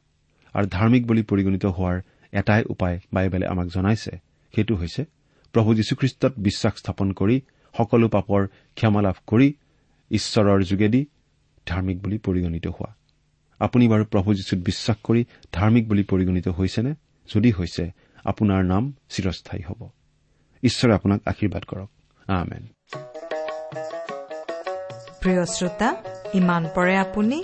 আৰু 0.53 0.67
ধাৰ্মিক 0.67 1.07
বুলি 1.07 1.23
পৰিগণিত 1.23 1.65
হোৱাৰ 1.65 2.01
এটাই 2.31 2.63
উপায় 2.69 2.99
বাইবেলে 3.13 3.47
আমাক 3.47 3.67
জনাইছে 3.67 4.11
সেইটো 4.55 4.75
হৈছে 4.75 5.05
প্ৰভু 5.53 5.75
যীশুখ্ৰীষ্টত 5.75 6.33
বিশ্বাস 6.37 6.73
স্থাপন 6.77 7.11
কৰি 7.11 7.41
সকলো 7.77 8.09
পাপৰ 8.09 8.47
ক্ষমা 8.75 9.01
লাভ 9.01 9.15
কৰি 9.27 9.53
ঈশ্বৰৰ 10.11 10.63
যোগেদি 10.63 11.05
ধাৰ্মিক 11.65 12.01
বুলি 12.01 12.17
পৰিগণিত 12.17 12.67
হোৱা। 12.67 12.95
আপুনি 13.59 13.87
বাৰু 13.87 14.05
প্ৰভু 14.05 14.33
যীশুত 14.33 14.59
বিশ্বাস 14.59 14.97
কৰি 15.03 15.25
ধাৰ্মিক 15.51 15.87
বুলি 15.87 16.03
পৰিগণিত 16.03 16.47
হৈছেনে? 16.47 16.95
যদি 17.35 17.51
হৈছে 17.51 17.91
আপোনাৰ 18.25 18.65
নাম 18.65 18.93
চিৰস্থায়ী 19.09 19.63
হ'ব। 19.63 19.89
ঈশ্বৰে 20.63 20.93
আপোনাক 20.93 21.21
আশীৰ্বাদ 21.25 21.63
কৰক। 21.63 21.89
প্ৰিয় 25.21 25.45
শ্ৰোতা 25.45 26.03
ইমান 26.33 26.67
পৰে 26.75 26.97
আপুনি 26.97 27.43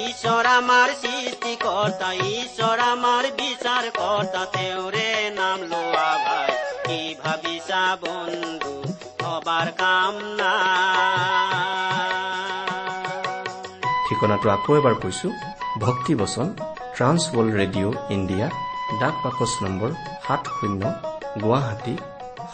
ঈশ্বৰ 0.00 0.44
আমাৰ 0.50 0.88
সৃষ্টিকৰ্তা 1.00 2.10
ঈশ্বৰ 2.34 2.76
আমাৰ 2.84 3.24
বিচাৰ 3.40 3.84
কৰ্তা 3.96 4.42
তেওঁৰে 4.54 5.08
নাম 5.38 5.58
লোৱা 5.72 6.10
ভাই। 6.26 6.50
কি 6.86 7.00
ভাবিছা 7.22 7.80
বন্ধু 8.04 8.74
ভবাৰ 9.22 9.68
কাম 9.82 10.14
নাই 10.40 12.06
ঠিকনাটো 14.06 14.46
আকৌ 14.56 14.70
এবাৰ 14.80 14.94
কৈছো 15.02 15.28
ভক্তিবচন 15.84 16.46
ট্ৰান্স 16.96 17.22
ৱৰ্ল্ড 17.34 17.52
ৰেডিঅ' 17.60 17.94
ইণ্ডিয়া 18.16 18.46
ডাক 19.00 19.14
বাকচ 19.24 19.52
নম্বৰ 19.64 19.90
সাত 20.26 20.42
শূন্য 20.56 20.82
গুৱাহাটী 21.42 21.96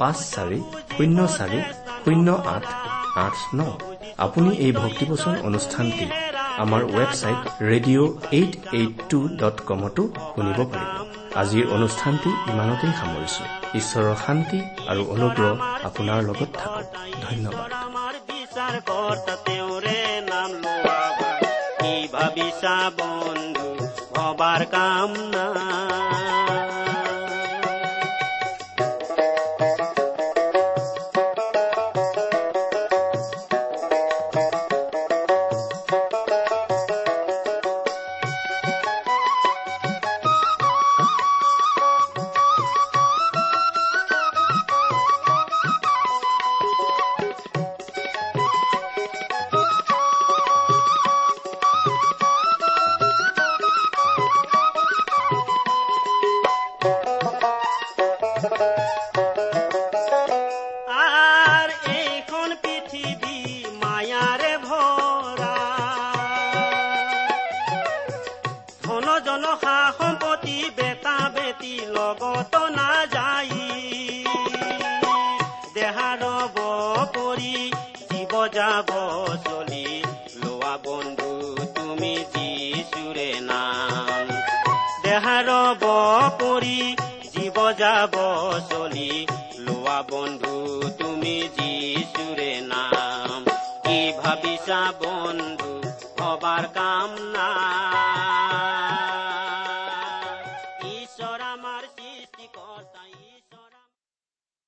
পাঁচ 0.00 0.18
চাৰি 0.34 0.58
শূন্য 0.96 1.18
চাৰি 1.38 1.60
শূন্য 2.04 2.28
আঠ 2.54 2.64
আঠ 3.16 3.36
ন। 3.54 3.60
আপুনি 4.18 4.50
এই 4.56 4.72
ভক্তিবচন 4.72 5.34
অনুষ্ঠানটি 5.42 6.06
আমাৰ 6.58 6.82
website 6.96 7.40
radio' 7.62 8.10
eight 8.32 8.52
eight 8.72 8.94
two 9.10 9.18
dot 9.40 9.56
কমতো 9.66 10.02
শুনিব 10.34 10.58
পাৰিব। 10.72 10.90
আজিৰ 11.36 11.64
অনুষ্ঠানটি 11.70 12.30
ইমানতেই 12.52 12.92
সামৰিছো। 13.00 13.42
ঈশ্বৰৰ 13.74 14.16
শান্তি 14.26 14.58
আৰু 14.88 15.02
অনুগ্ৰহ 15.14 15.50
আপোনাৰ 15.84 16.20
লগত 16.22 16.50
থাকক। 16.54 16.84
ধন্যবাদ। 17.22 17.68
ভাবিছা 22.14 22.76
বন্ধু? 22.98 23.68
ভবাৰ 24.16 24.62
কাম 24.66 25.10